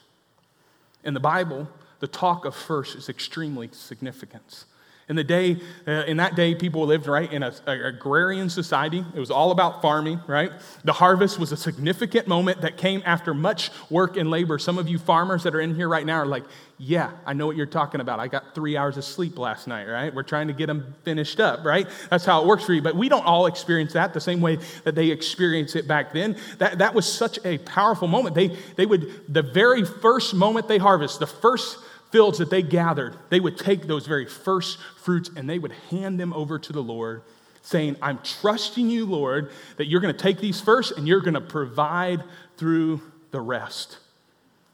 In 1.04 1.14
the 1.14 1.20
Bible, 1.20 1.68
the 2.00 2.08
talk 2.08 2.46
of 2.46 2.56
first 2.56 2.96
is 2.96 3.10
extremely 3.10 3.70
significant. 3.72 4.66
In 5.12 5.18
the 5.18 5.26
day, 5.26 5.58
uh, 5.86 6.06
in 6.08 6.16
that 6.18 6.36
day, 6.36 6.56
people 6.56 6.86
lived 6.86 7.06
right 7.06 7.30
in 7.34 7.44
an 7.44 7.54
agrarian 7.68 8.50
society. 8.50 9.04
It 9.14 9.20
was 9.20 9.30
all 9.30 9.52
about 9.52 9.82
farming, 9.82 10.22
right? 10.26 10.54
The 10.86 10.94
harvest 10.94 11.38
was 11.38 11.52
a 11.52 11.58
significant 11.58 12.30
moment 12.30 12.62
that 12.62 12.78
came 12.78 13.04
after 13.06 13.34
much 13.34 13.72
work 13.90 14.16
and 14.16 14.30
labor. 14.30 14.58
Some 14.58 14.78
of 14.78 14.88
you 14.88 14.98
farmers 14.98 15.44
that 15.44 15.54
are 15.54 15.60
in 15.60 15.76
here 15.76 15.90
right 15.90 16.06
now 16.06 16.16
are 16.16 16.26
like, 16.26 16.46
"Yeah, 16.78 17.12
I 17.26 17.34
know 17.34 17.46
what 17.46 17.58
you're 17.58 17.66
talking 17.66 18.00
about. 18.00 18.22
I 18.22 18.30
got 18.30 18.56
three 18.56 18.78
hours 18.78 18.96
of 18.96 19.04
sleep 19.04 19.38
last 19.38 19.68
night, 19.68 19.84
right? 19.84 20.16
We're 20.16 20.24
trying 20.24 20.48
to 20.48 20.54
get 20.54 20.68
them 20.68 20.96
finished 21.04 21.42
up, 21.42 21.66
right? 21.66 21.90
That's 22.10 22.24
how 22.24 22.40
it 22.44 22.48
works 22.48 22.64
for 22.64 22.72
you. 22.72 22.82
But 22.82 22.96
we 22.96 23.10
don't 23.10 23.26
all 23.26 23.48
experience 23.48 23.92
that 23.92 24.14
the 24.14 24.22
same 24.22 24.40
way 24.40 24.60
that 24.86 24.96
they 24.96 25.10
experienced 25.10 25.76
it 25.76 25.90
back 25.90 26.14
then. 26.14 26.38
That 26.60 26.78
that 26.78 26.94
was 26.94 27.06
such 27.06 27.38
a 27.44 27.58
powerful 27.58 28.08
moment. 28.08 28.34
They 28.34 28.56
they 28.78 28.86
would 28.86 29.26
the 29.28 29.42
very 29.42 29.84
first 29.84 30.34
moment 30.34 30.70
they 30.70 30.78
harvest, 30.78 31.20
the 31.20 31.28
first 31.28 31.80
fields 32.12 32.38
that 32.40 32.50
they 32.50 32.62
gathered, 32.62 33.16
they 33.30 33.40
would 33.40 33.58
take 33.58 33.88
those 33.88 34.06
very 34.06 34.26
first 34.26 34.78
fruits 34.98 35.30
and 35.36 35.50
they 35.50 35.60
would 35.60 35.72
hand 35.90 36.20
them 36.20 36.34
over 36.34 36.60
to 36.60 36.74
the 36.74 36.84
Lord, 36.84 37.24
saying, 37.62 37.96
I'm 38.02 38.20
trusting 38.20 38.90
you, 38.90 39.06
Lord, 39.06 39.52
that 39.78 39.88
you're 39.88 40.02
going 40.02 40.16
to 40.16 40.22
take 40.22 40.40
these 40.40 40.60
first 40.60 40.98
and 40.98 41.08
you're 41.08 41.22
going 41.22 41.36
to 41.36 41.42
provide 41.42 42.24
through 42.58 43.02
the 43.32 43.42
rest. 43.42 43.98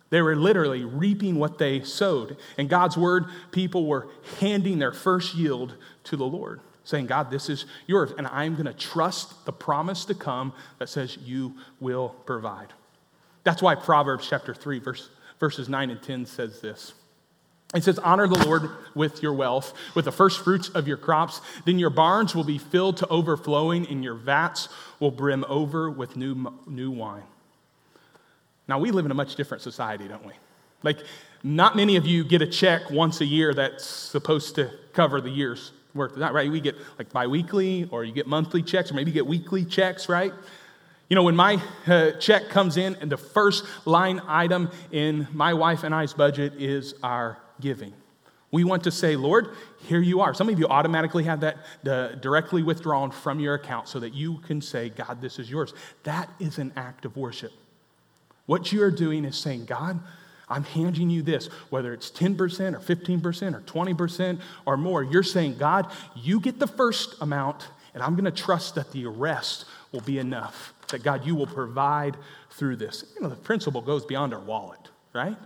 They 0.10 0.22
were 0.22 0.36
literally 0.36 0.86
reaping 0.86 1.36
what 1.36 1.58
they 1.58 1.82
sowed. 1.82 2.38
In 2.58 2.68
God's 2.68 2.98
word, 2.98 3.26
people 3.52 3.86
were 3.86 4.08
handing 4.40 4.80
their 4.80 4.94
first 4.94 5.36
yield 5.36 5.76
to 6.06 6.16
the 6.16 6.26
Lord, 6.26 6.62
saying, 6.86 7.08
God, 7.08 7.30
this 7.30 7.50
is 7.50 7.66
yours, 7.88 8.12
and 8.18 8.26
I'm 8.28 8.54
going 8.54 8.68
to 8.68 8.74
trust 8.74 9.46
the 9.46 9.52
promise 9.52 10.06
to 10.06 10.16
come 10.16 10.54
that 10.80 10.88
says 10.88 11.18
you 11.18 11.56
will 11.82 12.10
provide. 12.26 12.74
That's 13.44 13.62
why 13.62 13.76
Proverbs 13.76 14.28
chapter 14.30 14.54
3, 14.54 14.80
verse, 14.80 15.10
verses 15.40 15.68
9 15.68 15.90
and 15.90 16.02
10 16.02 16.26
says 16.26 16.62
this 16.62 16.94
It 17.76 17.84
says, 17.84 18.00
Honor 18.00 18.28
the 18.28 18.46
Lord 18.46 18.70
with 18.96 19.22
your 19.22 19.34
wealth, 19.34 19.74
with 19.94 20.06
the 20.06 20.12
first 20.12 20.40
fruits 20.40 20.70
of 20.70 20.88
your 20.88 20.98
crops. 20.98 21.42
Then 21.66 21.80
your 21.80 21.90
barns 21.90 22.34
will 22.34 22.46
be 22.46 22.58
filled 22.58 22.98
to 22.98 23.08
overflowing, 23.08 23.88
and 23.88 24.04
your 24.04 24.14
vats 24.14 24.70
will 25.00 25.12
brim 25.12 25.44
over 25.50 25.90
with 25.92 26.16
new, 26.16 26.54
new 26.66 26.92
wine. 26.92 27.24
Now, 28.68 28.80
we 28.80 28.92
live 28.92 29.06
in 29.06 29.12
a 29.12 29.16
much 29.16 29.36
different 29.36 29.64
society, 29.64 30.08
don't 30.08 30.26
we? 30.26 30.34
Like, 30.84 31.00
not 31.44 31.76
many 31.76 31.98
of 31.98 32.06
you 32.06 32.24
get 32.24 32.42
a 32.42 32.48
check 32.48 32.90
once 32.90 33.20
a 33.22 33.26
year 33.26 33.54
that's 33.54 33.86
supposed 33.86 34.56
to 34.56 34.72
cover 34.94 35.20
the 35.20 35.30
year's 35.30 35.72
worth. 35.94 36.16
Not 36.16 36.34
right. 36.34 36.50
We 36.50 36.62
get 36.62 36.76
like 36.98 37.12
biweekly, 37.12 37.90
or 37.92 38.04
you 38.04 38.14
get 38.14 38.28
monthly 38.28 38.64
checks, 38.64 38.92
or 38.92 38.94
maybe 38.94 39.12
you 39.12 39.16
get 39.16 39.28
weekly 39.28 39.66
checks, 39.66 40.08
right? 40.08 40.32
You 41.10 41.16
know, 41.16 41.24
when 41.24 41.36
my 41.36 41.62
uh, 41.86 42.12
check 42.12 42.50
comes 42.50 42.78
in, 42.78 42.96
and 42.96 43.12
the 43.12 43.18
first 43.18 43.66
line 43.86 44.22
item 44.28 44.70
in 44.92 45.28
my 45.34 45.54
wife 45.54 45.84
and 45.84 45.94
I's 45.94 46.14
budget 46.14 46.54
is 46.56 46.94
our 47.02 47.38
giving. 47.60 47.94
We 48.52 48.64
want 48.64 48.84
to 48.86 48.92
say, 48.92 49.16
Lord, 49.16 49.50
here 49.88 50.00
you 50.00 50.22
are. 50.22 50.34
Some 50.34 50.48
of 50.48 50.58
you 50.58 50.68
automatically 50.68 51.26
have 51.26 51.42
that 51.42 51.58
uh, 51.86 52.08
directly 52.16 52.64
withdrawn 52.64 53.12
from 53.12 53.40
your 53.40 53.56
account 53.56 53.90
so 53.90 54.00
that 54.00 54.14
you 54.14 54.38
can 54.40 54.62
say, 54.62 54.90
God, 54.90 55.22
this 55.22 55.38
is 55.38 55.50
yours. 55.50 55.74
That 56.04 56.30
is 56.40 56.58
an 56.58 56.72
act 56.78 57.04
of 57.04 57.18
worship. 57.18 57.52
What 58.46 58.72
you 58.72 58.82
are 58.84 58.92
doing 58.92 59.26
is 59.26 59.36
saying, 59.38 59.66
God, 59.66 60.00
I'm 60.50 60.64
handing 60.64 61.10
you 61.10 61.22
this, 61.22 61.48
whether 61.70 61.94
it's 61.94 62.10
10% 62.10 62.40
or 62.40 62.80
15% 62.80 63.54
or 63.54 63.62
20% 63.62 64.40
or 64.66 64.78
more. 64.78 65.04
You're 65.04 65.24
saying, 65.24 65.58
God, 65.58 65.92
you 66.16 66.40
get 66.40 66.58
the 66.58 66.68
first 66.68 67.16
amount, 67.20 67.68
and 67.94 68.02
I'm 68.02 68.14
going 68.14 68.26
to 68.26 68.32
trust 68.32 68.76
that 68.76 68.94
the 68.94 69.06
rest 69.08 69.66
will 69.92 70.02
be 70.02 70.20
enough. 70.20 70.74
That 70.88 71.04
God, 71.04 71.26
you 71.26 71.36
will 71.36 71.48
provide 71.48 72.16
through 72.52 72.78
this. 72.78 73.04
You 73.16 73.24
know, 73.24 73.30
the 73.30 73.36
principle 73.36 73.82
goes 73.82 74.06
beyond 74.06 74.34
our 74.34 74.40
wallet, 74.40 74.80
right? 75.14 75.38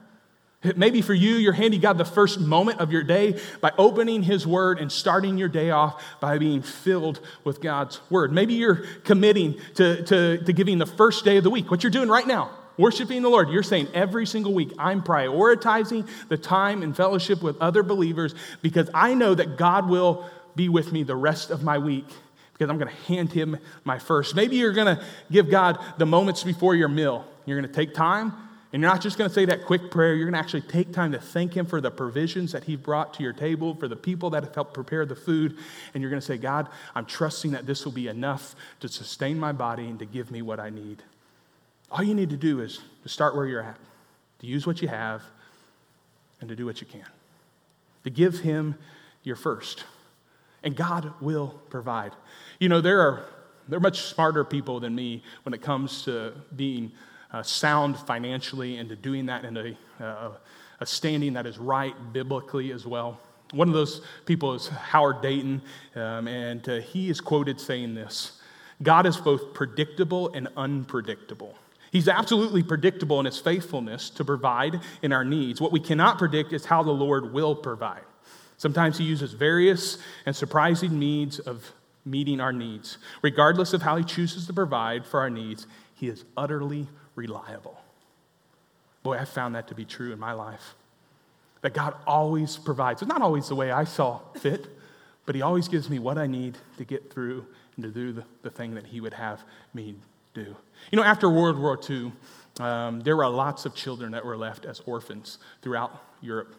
Maybe 0.63 1.01
for 1.01 1.15
you, 1.15 1.35
you're 1.35 1.53
handing 1.53 1.79
God 1.79 1.97
the 1.97 2.05
first 2.05 2.39
moment 2.39 2.79
of 2.79 2.91
your 2.91 3.01
day 3.01 3.39
by 3.61 3.71
opening 3.79 4.21
His 4.21 4.45
Word 4.45 4.79
and 4.79 4.91
starting 4.91 5.39
your 5.39 5.49
day 5.49 5.71
off 5.71 6.03
by 6.19 6.37
being 6.37 6.61
filled 6.61 7.19
with 7.43 7.61
God's 7.61 7.99
Word. 8.11 8.31
Maybe 8.31 8.53
you're 8.53 8.85
committing 9.03 9.59
to, 9.75 10.03
to, 10.03 10.37
to 10.37 10.53
giving 10.53 10.77
the 10.77 10.85
first 10.85 11.25
day 11.25 11.37
of 11.37 11.43
the 11.43 11.49
week, 11.49 11.71
what 11.71 11.81
you're 11.81 11.89
doing 11.89 12.09
right 12.09 12.27
now, 12.27 12.51
worshiping 12.77 13.23
the 13.23 13.29
Lord. 13.29 13.49
You're 13.49 13.63
saying 13.63 13.87
every 13.95 14.27
single 14.27 14.53
week, 14.53 14.71
I'm 14.77 15.01
prioritizing 15.01 16.07
the 16.27 16.37
time 16.37 16.83
and 16.83 16.95
fellowship 16.95 17.41
with 17.41 17.59
other 17.59 17.81
believers 17.81 18.35
because 18.61 18.87
I 18.93 19.15
know 19.15 19.33
that 19.33 19.57
God 19.57 19.89
will 19.89 20.29
be 20.55 20.69
with 20.69 20.91
me 20.91 21.01
the 21.01 21.15
rest 21.15 21.49
of 21.49 21.63
my 21.63 21.79
week 21.79 22.05
because 22.53 22.69
I'm 22.69 22.77
going 22.77 22.91
to 22.91 23.03
hand 23.05 23.33
Him 23.33 23.57
my 23.83 23.97
first. 23.97 24.35
Maybe 24.35 24.57
you're 24.57 24.73
going 24.73 24.95
to 24.95 25.03
give 25.31 25.49
God 25.49 25.79
the 25.97 26.05
moments 26.05 26.43
before 26.43 26.75
your 26.75 26.87
meal. 26.87 27.25
You're 27.47 27.59
going 27.59 27.67
to 27.67 27.75
take 27.75 27.95
time 27.95 28.33
and 28.73 28.81
you're 28.81 28.89
not 28.89 29.01
just 29.01 29.17
going 29.17 29.29
to 29.29 29.33
say 29.33 29.43
that 29.45 29.65
quick 29.65 29.91
prayer, 29.91 30.15
you're 30.15 30.25
going 30.25 30.33
to 30.33 30.39
actually 30.39 30.61
take 30.61 30.93
time 30.93 31.11
to 31.11 31.19
thank 31.19 31.53
Him 31.53 31.65
for 31.65 31.81
the 31.81 31.91
provisions 31.91 32.53
that 32.53 32.63
He 32.63 32.77
brought 32.77 33.13
to 33.15 33.23
your 33.23 33.33
table, 33.33 33.75
for 33.75 33.89
the 33.89 33.97
people 33.97 34.29
that 34.29 34.43
have 34.43 34.55
helped 34.55 34.73
prepare 34.73 35.05
the 35.05 35.15
food. 35.15 35.57
And 35.93 36.01
you're 36.01 36.09
going 36.09 36.21
to 36.21 36.25
say, 36.25 36.37
God, 36.37 36.69
I'm 36.95 37.05
trusting 37.05 37.51
that 37.51 37.65
this 37.65 37.83
will 37.83 37.91
be 37.91 38.07
enough 38.07 38.55
to 38.79 38.87
sustain 38.87 39.37
my 39.37 39.51
body 39.51 39.87
and 39.87 39.99
to 39.99 40.05
give 40.05 40.31
me 40.31 40.41
what 40.41 40.59
I 40.59 40.69
need. 40.69 41.03
All 41.91 42.01
you 42.01 42.15
need 42.15 42.29
to 42.29 42.37
do 42.37 42.61
is 42.61 42.79
to 43.03 43.09
start 43.09 43.35
where 43.35 43.45
you're 43.45 43.61
at, 43.61 43.77
to 44.39 44.47
use 44.47 44.65
what 44.65 44.81
you 44.81 44.87
have, 44.87 45.21
and 46.39 46.47
to 46.47 46.55
do 46.55 46.65
what 46.65 46.79
you 46.79 46.87
can. 46.87 47.05
To 48.05 48.09
give 48.09 48.39
Him 48.39 48.75
your 49.23 49.35
first. 49.35 49.83
And 50.63 50.77
God 50.77 51.13
will 51.19 51.59
provide. 51.69 52.13
You 52.59 52.69
know, 52.69 52.79
there 52.79 53.01
are, 53.01 53.25
there 53.67 53.77
are 53.77 53.81
much 53.81 54.03
smarter 54.03 54.45
people 54.45 54.79
than 54.79 54.95
me 54.95 55.23
when 55.43 55.53
it 55.53 55.61
comes 55.61 56.03
to 56.03 56.33
being 56.55 56.93
uh, 57.33 57.43
sound 57.43 57.97
financially 57.97 58.77
and 58.77 58.89
to 58.89 58.95
doing 58.95 59.25
that 59.27 59.45
in 59.45 59.57
a, 59.57 60.03
uh, 60.03 60.31
a 60.79 60.85
standing 60.85 61.33
that 61.33 61.45
is 61.45 61.57
right 61.57 61.95
biblically 62.13 62.71
as 62.71 62.85
well. 62.85 63.19
One 63.53 63.67
of 63.67 63.73
those 63.73 64.01
people 64.25 64.53
is 64.53 64.67
Howard 64.67 65.21
Dayton, 65.21 65.61
um, 65.95 66.27
and 66.27 66.67
uh, 66.67 66.79
he 66.79 67.09
is 67.09 67.19
quoted 67.19 67.59
saying 67.59 67.95
this 67.95 68.39
God 68.81 69.05
is 69.05 69.17
both 69.17 69.53
predictable 69.53 70.31
and 70.33 70.47
unpredictable. 70.57 71.55
He's 71.91 72.07
absolutely 72.07 72.63
predictable 72.63 73.19
in 73.19 73.25
his 73.25 73.37
faithfulness 73.37 74.09
to 74.11 74.23
provide 74.23 74.79
in 75.01 75.11
our 75.11 75.25
needs. 75.25 75.59
What 75.59 75.73
we 75.73 75.79
cannot 75.81 76.17
predict 76.17 76.53
is 76.53 76.65
how 76.65 76.83
the 76.83 76.91
Lord 76.91 77.33
will 77.33 77.53
provide. 77.53 78.03
Sometimes 78.55 78.97
he 78.97 79.03
uses 79.03 79.33
various 79.33 79.97
and 80.25 80.33
surprising 80.33 80.97
means 80.97 81.39
of 81.39 81.71
meeting 82.05 82.39
our 82.39 82.53
needs. 82.53 82.97
Regardless 83.21 83.73
of 83.73 83.81
how 83.81 83.97
he 83.97 84.03
chooses 84.05 84.47
to 84.47 84.53
provide 84.53 85.05
for 85.05 85.19
our 85.19 85.29
needs, 85.29 85.67
he 85.93 86.07
is 86.07 86.23
utterly 86.37 86.87
reliable. 87.21 87.79
Boy, 89.03 89.17
I 89.17 89.25
found 89.25 89.53
that 89.55 89.67
to 89.67 89.75
be 89.75 89.85
true 89.85 90.11
in 90.11 90.19
my 90.19 90.33
life. 90.33 90.73
That 91.61 91.75
God 91.75 91.93
always 92.07 92.57
provides. 92.57 93.01
It's 93.03 93.09
not 93.09 93.21
always 93.21 93.47
the 93.47 93.55
way 93.55 93.69
I 93.71 93.83
saw 93.83 94.19
fit, 94.39 94.65
but 95.27 95.35
He 95.35 95.43
always 95.43 95.67
gives 95.67 95.87
me 95.87 95.99
what 95.99 96.17
I 96.17 96.25
need 96.25 96.57
to 96.77 96.83
get 96.83 97.13
through 97.13 97.45
and 97.75 97.83
to 97.83 97.91
do 97.91 98.11
the, 98.11 98.23
the 98.41 98.49
thing 98.49 98.73
that 98.73 98.87
He 98.87 98.99
would 98.99 99.13
have 99.13 99.43
me 99.73 99.95
do. 100.33 100.55
You 100.91 100.95
know, 100.95 101.03
after 101.03 101.29
World 101.29 101.59
War 101.59 101.79
II, 101.89 102.11
um, 102.59 103.01
there 103.01 103.15
were 103.15 103.27
lots 103.27 103.65
of 103.65 103.75
children 103.75 104.11
that 104.13 104.25
were 104.25 104.37
left 104.37 104.65
as 104.65 104.81
orphans 104.85 105.37
throughout 105.61 106.03
Europe. 106.21 106.55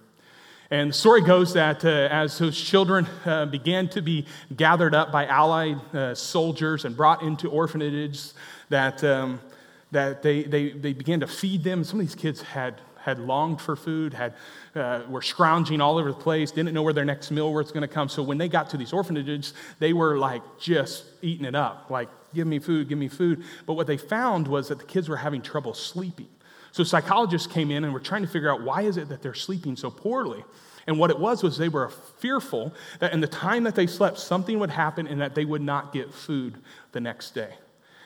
And 0.71 0.91
the 0.91 0.95
story 0.95 1.23
goes 1.23 1.53
that 1.55 1.85
uh, 1.85 1.89
as 1.89 2.39
those 2.39 2.59
children 2.59 3.07
uh, 3.27 3.47
began 3.47 3.89
to 3.91 4.01
be 4.01 4.27
gathered 4.57 4.95
up 4.95 5.11
by 5.11 5.27
Allied 5.27 5.95
uh, 5.95 6.15
soldiers 6.15 6.85
and 6.85 6.97
brought 6.97 7.23
into 7.23 7.51
orphanages, 7.51 8.35
that 8.71 9.03
um, 9.05 9.41
that 9.93 10.23
they, 10.23 10.43
they, 10.43 10.71
they 10.71 10.93
began 10.93 11.21
to 11.21 11.27
feed 11.27 11.63
them. 11.63 11.85
Some 11.85 12.01
of 12.01 12.07
these 12.07 12.15
kids 12.15 12.43
had, 12.43 12.81
had 13.01 13.19
longed 13.19 13.61
for 13.61 13.77
food, 13.77 14.15
had, 14.15 14.35
uh, 14.75 15.03
were 15.09 15.23
scrounging 15.23 15.81
all 15.81 15.99
over 15.99 16.11
the 16.11 16.19
place, 16.19 16.51
didn't 16.51 16.75
know 16.75 16.83
where 16.83 16.93
their 16.93 17.05
next 17.05 17.31
meal 17.31 17.53
was 17.53 17.71
going 17.71 17.83
to 17.83 17.89
come. 17.89 18.09
So 18.09 18.23
when 18.23 18.39
they 18.39 18.49
got 18.49 18.71
to 18.71 18.77
these 18.77 18.93
orphanages, 18.93 19.55
they 19.79 19.93
were 19.93 20.19
like 20.19 20.43
just 20.59 21.05
eating 21.21 21.47
it 21.47 21.55
up, 21.55 21.91
like, 21.91 22.09
give 22.35 22.47
me 22.47 22.59
food, 22.59 22.89
give 22.89 22.99
me 22.99 23.09
food. 23.09 23.45
But 23.67 23.75
what 23.75 23.87
they 23.87 23.99
found 23.99 24.49
was 24.49 24.69
that 24.69 24.79
the 24.79 24.87
kids 24.87 25.09
were 25.09 25.19
having 25.19 25.43
trouble 25.43 25.75
sleeping. 25.75 26.29
So 26.73 26.83
psychologists 26.83 27.47
came 27.47 27.71
in 27.71 27.85
and 27.85 27.93
were 27.93 28.01
trying 28.01 28.23
to 28.23 28.29
figure 28.29 28.51
out 28.51 28.63
why 28.63 28.83
is 28.83 28.97
it 28.97 29.11
that 29.11 29.21
they're 29.21 29.35
sleeping 29.35 29.77
so 29.77 29.91
poorly. 29.91 30.43
And 30.87 30.99
what 30.99 31.11
it 31.11 31.19
was 31.19 31.43
was 31.43 31.59
they 31.59 31.69
were 31.69 31.91
fearful 32.19 32.75
that 32.99 33.13
in 33.13 33.21
the 33.21 33.27
time 33.27 33.65
that 33.65 33.75
they 33.75 33.87
slept, 33.87 34.19
something 34.19 34.59
would 34.59 34.71
happen 34.71 35.07
and 35.07 35.21
that 35.21 35.35
they 35.35 35.45
would 35.45 35.61
not 35.61 35.93
get 35.93 36.13
food 36.13 36.57
the 36.93 37.01
next 37.01 37.35
day. 37.35 37.51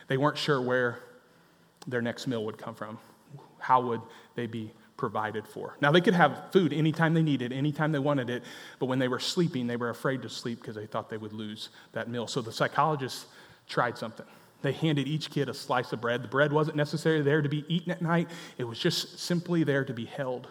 They 0.08 0.16
weren't 0.16 0.36
sure 0.36 0.60
where 0.60 0.98
their 1.86 2.02
next 2.02 2.26
meal 2.26 2.44
would 2.44 2.58
come 2.58 2.74
from. 2.74 2.98
How 3.58 3.80
would 3.80 4.00
they 4.34 4.46
be 4.46 4.72
provided 4.96 5.46
for? 5.46 5.76
Now, 5.80 5.92
they 5.92 6.00
could 6.00 6.14
have 6.14 6.52
food 6.52 6.72
anytime 6.72 7.14
they 7.14 7.22
needed, 7.22 7.52
anytime 7.52 7.92
they 7.92 7.98
wanted 7.98 8.30
it, 8.30 8.42
but 8.78 8.86
when 8.86 8.98
they 8.98 9.08
were 9.08 9.18
sleeping, 9.18 9.66
they 9.66 9.76
were 9.76 9.90
afraid 9.90 10.22
to 10.22 10.28
sleep 10.28 10.60
because 10.60 10.74
they 10.74 10.86
thought 10.86 11.10
they 11.10 11.16
would 11.16 11.32
lose 11.32 11.70
that 11.92 12.08
meal. 12.08 12.26
So 12.26 12.40
the 12.40 12.52
psychologists 12.52 13.26
tried 13.68 13.98
something. 13.98 14.26
They 14.62 14.72
handed 14.72 15.06
each 15.06 15.30
kid 15.30 15.48
a 15.48 15.54
slice 15.54 15.92
of 15.92 16.00
bread. 16.00 16.22
The 16.22 16.28
bread 16.28 16.52
wasn't 16.52 16.76
necessarily 16.76 17.22
there 17.22 17.42
to 17.42 17.48
be 17.48 17.64
eaten 17.68 17.92
at 17.92 18.02
night, 18.02 18.30
it 18.58 18.64
was 18.64 18.78
just 18.78 19.18
simply 19.18 19.64
there 19.64 19.84
to 19.84 19.92
be 19.92 20.06
held, 20.06 20.48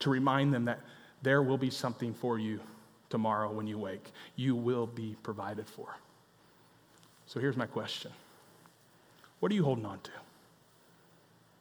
to 0.00 0.10
remind 0.10 0.52
them 0.52 0.66
that 0.66 0.80
there 1.22 1.42
will 1.42 1.58
be 1.58 1.70
something 1.70 2.14
for 2.14 2.38
you 2.38 2.60
tomorrow 3.08 3.50
when 3.50 3.66
you 3.66 3.78
wake. 3.78 4.12
You 4.36 4.54
will 4.54 4.86
be 4.86 5.16
provided 5.22 5.66
for. 5.66 5.96
So 7.26 7.40
here's 7.40 7.56
my 7.56 7.66
question 7.66 8.12
What 9.40 9.50
are 9.50 9.54
you 9.54 9.64
holding 9.64 9.86
on 9.86 10.00
to? 10.00 10.10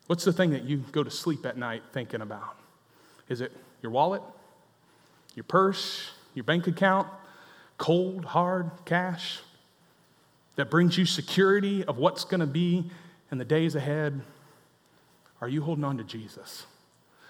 What's 0.08 0.24
the 0.24 0.34
thing 0.34 0.52
that 0.52 0.63
you 0.63 0.78
go 0.91 1.04
to 1.04 1.12
sleep 1.12 1.46
at 1.46 1.58
night 1.58 1.84
thinking 1.91 2.22
about? 2.22 2.56
Is 3.28 3.41
it 3.41 3.52
your 3.82 3.91
wallet, 3.91 4.22
your 5.34 5.44
purse, 5.44 6.12
your 6.34 6.44
bank 6.44 6.68
account, 6.68 7.08
cold, 7.78 8.26
hard 8.26 8.70
cash 8.86 9.39
that 10.56 10.70
brings 10.70 10.98
you 10.98 11.06
security 11.06 11.84
of 11.84 11.98
what's 11.98 12.24
going 12.24 12.39
to 12.39 12.48
be 12.48 12.89
in 13.32 13.38
the 13.38 13.46
days 13.46 13.76
ahead? 13.76 14.22
Are 15.41 15.50
you 15.50 15.62
holding 15.62 15.84
on 15.84 15.98
to 15.98 16.04
Jesus? 16.04 16.65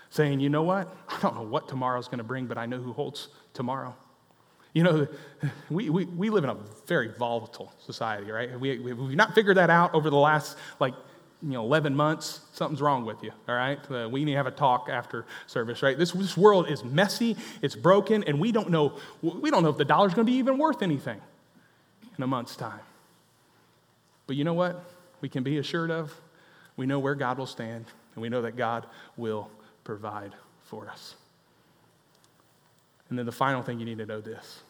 Saying, 0.10 0.40
you 0.40 0.50
know 0.50 0.64
what? 0.64 0.96
I 1.10 1.20
don't 1.22 1.36
know 1.36 1.44
what 1.44 1.68
tomorrow's 1.68 2.08
going 2.08 2.20
to 2.20 2.24
bring, 2.24 2.46
but 2.46 2.58
I 2.58 2.66
know 2.66 2.80
who 2.80 2.94
holds 2.94 3.30
tomorrow. 3.54 3.96
You 4.74 4.84
know, 4.84 5.08
we, 5.70 5.90
we, 5.90 6.04
we 6.04 6.30
live 6.30 6.44
in 6.44 6.50
a 6.50 6.58
very 6.86 7.08
volatile 7.08 7.72
society, 7.86 8.30
right? 8.30 8.60
We, 8.60 8.78
we, 8.80 8.92
we've 8.92 9.16
not 9.16 9.34
figured 9.34 9.56
that 9.56 9.70
out 9.70 9.94
over 9.94 10.10
the 10.10 10.18
last, 10.18 10.58
like, 10.82 10.94
you 11.42 11.52
know, 11.52 11.64
11 11.64 11.96
months, 11.96 12.42
something's 12.54 12.82
wrong 12.82 13.06
with 13.06 13.22
you, 13.24 13.32
all 13.48 13.56
right? 13.56 13.80
Uh, 13.92 14.08
we 14.10 14.24
need 14.24 14.32
to 14.32 14.38
have 14.38 14.48
a 14.48 14.52
talk 14.52 14.88
after 14.90 15.26
service, 15.48 15.84
right? 15.84 15.98
This, 15.98 16.12
this 16.12 16.38
world 16.38 16.70
is 16.70 16.84
messy, 16.84 17.36
it's 17.62 17.76
broken, 17.76 18.24
and 18.24 18.40
we 18.40 18.52
don't 18.52 18.70
know, 18.70 18.98
we 19.22 19.52
don't 19.52 19.64
know 19.64 19.70
if 19.70 19.78
the 19.78 19.86
dollar's 19.86 20.14
going 20.14 20.26
to 20.26 20.32
be 20.32 20.38
even 20.38 20.58
worth 20.58 20.82
anything 20.82 21.22
in 22.18 22.24
a 22.24 22.28
month's 22.28 22.56
time. 22.56 22.80
But 24.28 24.36
you 24.36 24.44
know 24.44 24.54
what 24.54 24.84
we 25.22 25.30
can 25.30 25.44
be 25.44 25.58
assured 25.58 25.92
of? 25.92 26.14
We 26.78 26.86
know 26.86 27.00
where 27.00 27.16
God 27.16 27.38
will 27.38 27.46
stand, 27.46 27.86
and 28.16 28.22
we 28.22 28.30
know 28.30 28.42
that 28.42 28.56
God 28.56 28.86
will 29.18 29.50
provide 29.84 30.34
for 30.64 30.90
us. 30.90 31.16
And 33.10 33.20
then 33.20 33.26
the 33.26 33.32
final 33.32 33.62
thing 33.62 33.80
you 33.80 33.86
need 33.86 34.00
to 34.00 34.06
know 34.06 34.22
this 34.22 34.62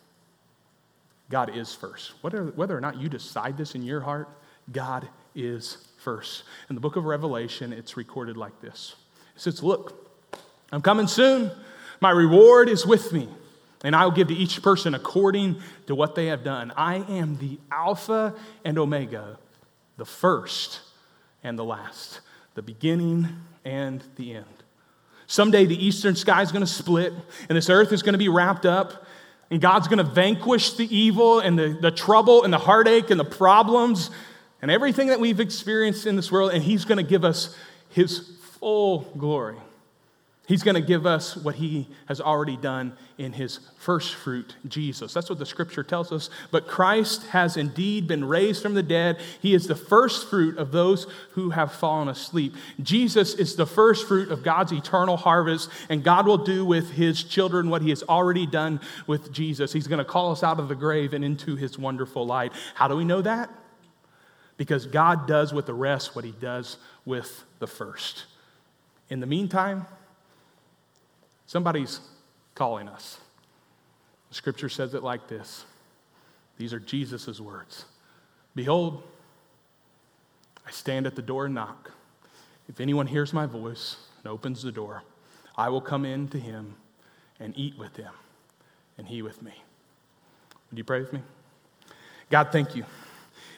God 1.29 1.55
is 1.55 1.73
first. 1.73 2.13
Whether, 2.21 2.45
whether 2.45 2.77
or 2.77 2.81
not 2.81 2.99
you 2.99 3.09
decide 3.09 3.57
this 3.57 3.75
in 3.75 3.81
your 3.81 4.01
heart, 4.01 4.29
God 4.71 5.07
is 5.33 5.77
first. 5.97 6.43
In 6.69 6.75
the 6.75 6.81
book 6.81 6.95
of 6.95 7.05
Revelation, 7.05 7.73
it's 7.73 7.97
recorded 7.97 8.37
like 8.37 8.61
this 8.61 8.95
It 9.35 9.41
says, 9.41 9.63
Look, 9.63 9.93
I'm 10.71 10.81
coming 10.81 11.07
soon. 11.07 11.51
My 12.01 12.11
reward 12.11 12.69
is 12.69 12.85
with 12.85 13.13
me, 13.13 13.29
and 13.83 13.95
I 13.95 14.03
will 14.03 14.11
give 14.11 14.27
to 14.27 14.35
each 14.35 14.61
person 14.61 14.93
according 14.93 15.61
to 15.87 15.95
what 15.95 16.15
they 16.15 16.27
have 16.27 16.43
done. 16.43 16.71
I 16.75 16.97
am 16.97 17.37
the 17.37 17.57
Alpha 17.71 18.35
and 18.63 18.77
Omega, 18.77 19.39
the 19.97 20.05
first 20.05 20.81
and 21.43 21.57
the 21.57 21.63
last, 21.63 22.21
the 22.55 22.61
beginning 22.61 23.27
and 23.63 24.03
the 24.17 24.33
end. 24.35 24.45
Someday 25.27 25.65
the 25.65 25.83
eastern 25.83 26.15
sky 26.15 26.41
is 26.41 26.51
going 26.51 26.65
to 26.65 26.71
split, 26.71 27.13
and 27.49 27.57
this 27.57 27.69
earth 27.69 27.91
is 27.91 28.03
going 28.03 28.13
to 28.13 28.19
be 28.19 28.29
wrapped 28.29 28.65
up, 28.65 29.05
and 29.49 29.61
God's 29.61 29.87
going 29.87 29.97
to 29.97 30.03
vanquish 30.03 30.73
the 30.73 30.95
evil 30.95 31.39
and 31.39 31.57
the, 31.57 31.77
the 31.81 31.91
trouble 31.91 32.43
and 32.43 32.53
the 32.53 32.57
heartache 32.57 33.09
and 33.09 33.19
the 33.19 33.25
problems 33.25 34.09
and 34.65 34.71
everything 34.71 35.09
that 35.09 35.19
we've 35.19 35.39
experienced 35.39 36.07
in 36.07 36.15
this 36.15 36.31
world, 36.31 36.51
and 36.51 36.63
He's 36.63 36.85
going 36.85 36.97
to 36.97 37.03
give 37.03 37.23
us 37.23 37.55
His 37.89 38.17
full 38.57 39.01
glory. 39.15 39.57
He's 40.47 40.63
going 40.63 40.73
to 40.73 40.81
give 40.81 41.05
us 41.05 41.35
what 41.35 41.55
he 41.55 41.87
has 42.07 42.19
already 42.21 42.57
done 42.57 42.95
in 43.17 43.33
his 43.33 43.59
first 43.77 44.13
fruit, 44.13 44.55
Jesus. 44.67 45.13
That's 45.13 45.29
what 45.29 45.39
the 45.39 45.45
scripture 45.45 45.83
tells 45.83 46.11
us. 46.11 46.29
But 46.51 46.67
Christ 46.67 47.25
has 47.27 47.57
indeed 47.57 48.07
been 48.07 48.25
raised 48.25 48.61
from 48.61 48.75
the 48.75 48.83
dead. 48.83 49.19
He 49.39 49.53
is 49.53 49.67
the 49.67 49.75
first 49.75 50.27
fruit 50.27 50.57
of 50.57 50.71
those 50.71 51.07
who 51.31 51.51
have 51.51 51.71
fallen 51.71 52.09
asleep. 52.09 52.53
Jesus 52.81 53.33
is 53.33 53.55
the 53.55 53.65
first 53.65 54.07
fruit 54.07 54.29
of 54.31 54.43
God's 54.43 54.71
eternal 54.71 55.17
harvest, 55.17 55.69
and 55.89 56.03
God 56.03 56.27
will 56.27 56.37
do 56.37 56.63
with 56.63 56.91
his 56.91 57.23
children 57.23 57.69
what 57.69 57.81
he 57.81 57.89
has 57.89 58.03
already 58.03 58.45
done 58.45 58.79
with 59.07 59.31
Jesus. 59.31 59.73
He's 59.73 59.87
going 59.87 59.99
to 59.99 60.05
call 60.05 60.31
us 60.31 60.43
out 60.43 60.59
of 60.59 60.69
the 60.69 60.75
grave 60.75 61.13
and 61.13 61.23
into 61.23 61.55
his 61.55 61.79
wonderful 61.79 62.25
light. 62.25 62.51
How 62.75 62.87
do 62.87 62.95
we 62.95 63.05
know 63.05 63.21
that? 63.21 63.49
Because 64.57 64.85
God 64.85 65.27
does 65.27 65.53
with 65.53 65.65
the 65.65 65.73
rest 65.73 66.15
what 66.15 66.23
he 66.25 66.31
does 66.31 66.77
with 67.05 67.43
the 67.59 67.67
first. 67.67 68.25
In 69.09 69.19
the 69.19 69.25
meantime, 69.27 69.85
Somebody's 71.47 71.99
calling 72.55 72.87
us. 72.87 73.19
The 74.29 74.35
scripture 74.35 74.69
says 74.69 74.93
it 74.93 75.03
like 75.03 75.27
this 75.27 75.65
These 76.57 76.73
are 76.73 76.79
Jesus' 76.79 77.39
words 77.39 77.85
Behold, 78.55 79.03
I 80.65 80.71
stand 80.71 81.05
at 81.05 81.15
the 81.15 81.21
door 81.21 81.45
and 81.45 81.55
knock. 81.55 81.91
If 82.67 82.79
anyone 82.79 83.05
hears 83.05 83.31
my 83.31 83.45
voice 83.45 83.97
and 84.17 84.31
opens 84.31 84.63
the 84.63 84.71
door, 84.71 85.03
I 85.55 85.69
will 85.69 85.81
come 85.81 86.03
in 86.03 86.27
to 86.29 86.39
him 86.39 86.75
and 87.39 87.53
eat 87.55 87.77
with 87.77 87.95
him, 87.95 88.11
and 88.97 89.07
he 89.07 89.21
with 89.21 89.43
me. 89.43 89.53
Would 90.71 90.79
you 90.79 90.83
pray 90.83 90.99
with 91.01 91.13
me? 91.13 91.21
God, 92.31 92.49
thank 92.51 92.75
you. 92.75 92.85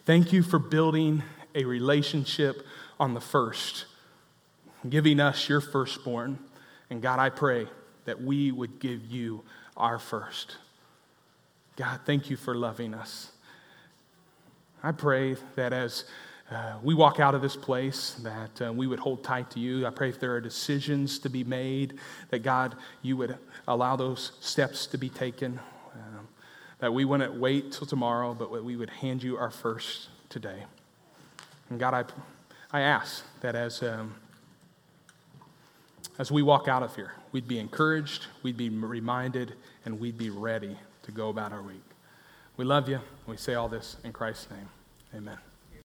Thank 0.07 0.31
you 0.31 0.41
for 0.41 0.57
building 0.57 1.21
a 1.53 1.65
relationship 1.65 2.65
on 2.97 3.13
the 3.13 3.19
first, 3.19 3.87
giving 4.89 5.19
us 5.19 5.49
your 5.49 5.59
firstborn. 5.59 6.39
And 6.89 7.01
God, 7.01 7.19
I 7.19 7.29
pray 7.29 7.67
that 8.05 8.21
we 8.21 8.53
would 8.53 8.79
give 8.79 9.05
you 9.07 9.43
our 9.75 9.99
first. 9.99 10.59
God, 11.75 11.99
thank 12.05 12.29
you 12.29 12.37
for 12.37 12.55
loving 12.55 12.93
us. 12.93 13.33
I 14.81 14.93
pray 14.93 15.35
that 15.57 15.73
as 15.73 16.05
uh, 16.49 16.75
we 16.81 16.93
walk 16.93 17.19
out 17.19 17.35
of 17.35 17.41
this 17.41 17.57
place, 17.57 18.13
that 18.23 18.61
uh, 18.65 18.71
we 18.71 18.87
would 18.87 18.99
hold 18.99 19.25
tight 19.25 19.51
to 19.51 19.59
you. 19.59 19.85
I 19.85 19.89
pray 19.89 20.07
if 20.07 20.21
there 20.21 20.33
are 20.35 20.39
decisions 20.39 21.19
to 21.19 21.29
be 21.29 21.43
made, 21.43 21.99
that 22.29 22.43
God, 22.43 22.77
you 23.01 23.17
would 23.17 23.37
allow 23.67 23.97
those 23.97 24.31
steps 24.39 24.87
to 24.87 24.97
be 24.97 25.09
taken. 25.09 25.59
That 26.79 26.93
we 26.93 27.05
wouldn't 27.05 27.33
wait 27.33 27.71
till 27.71 27.87
tomorrow, 27.87 28.33
but 28.33 28.63
we 28.63 28.75
would 28.75 28.89
hand 28.89 29.23
you 29.23 29.37
our 29.37 29.51
first 29.51 30.09
today. 30.29 30.63
And 31.69 31.79
God, 31.79 31.93
I, 31.93 32.77
I 32.77 32.81
ask 32.81 33.25
that 33.41 33.55
as. 33.55 33.81
Um, 33.83 34.15
as 36.19 36.31
we 36.31 36.41
walk 36.41 36.67
out 36.67 36.83
of 36.83 36.95
here, 36.95 37.11
we'd 37.31 37.47
be 37.47 37.59
encouraged, 37.59 38.25
we'd 38.41 38.57
be 38.57 38.69
reminded, 38.69 39.53
and 39.85 39.99
we'd 39.99 40.17
be 40.17 40.29
ready 40.29 40.77
to 41.03 41.11
go 41.11 41.29
about 41.29 41.53
our 41.53 41.61
week. 41.61 41.83
We 42.57 42.65
love 42.65 42.89
you. 42.89 42.99
We 43.27 43.37
say 43.37 43.53
all 43.53 43.69
this 43.69 43.97
in 44.03 44.13
Christ's 44.13 44.49
name. 44.49 44.69
Amen. 45.15 45.46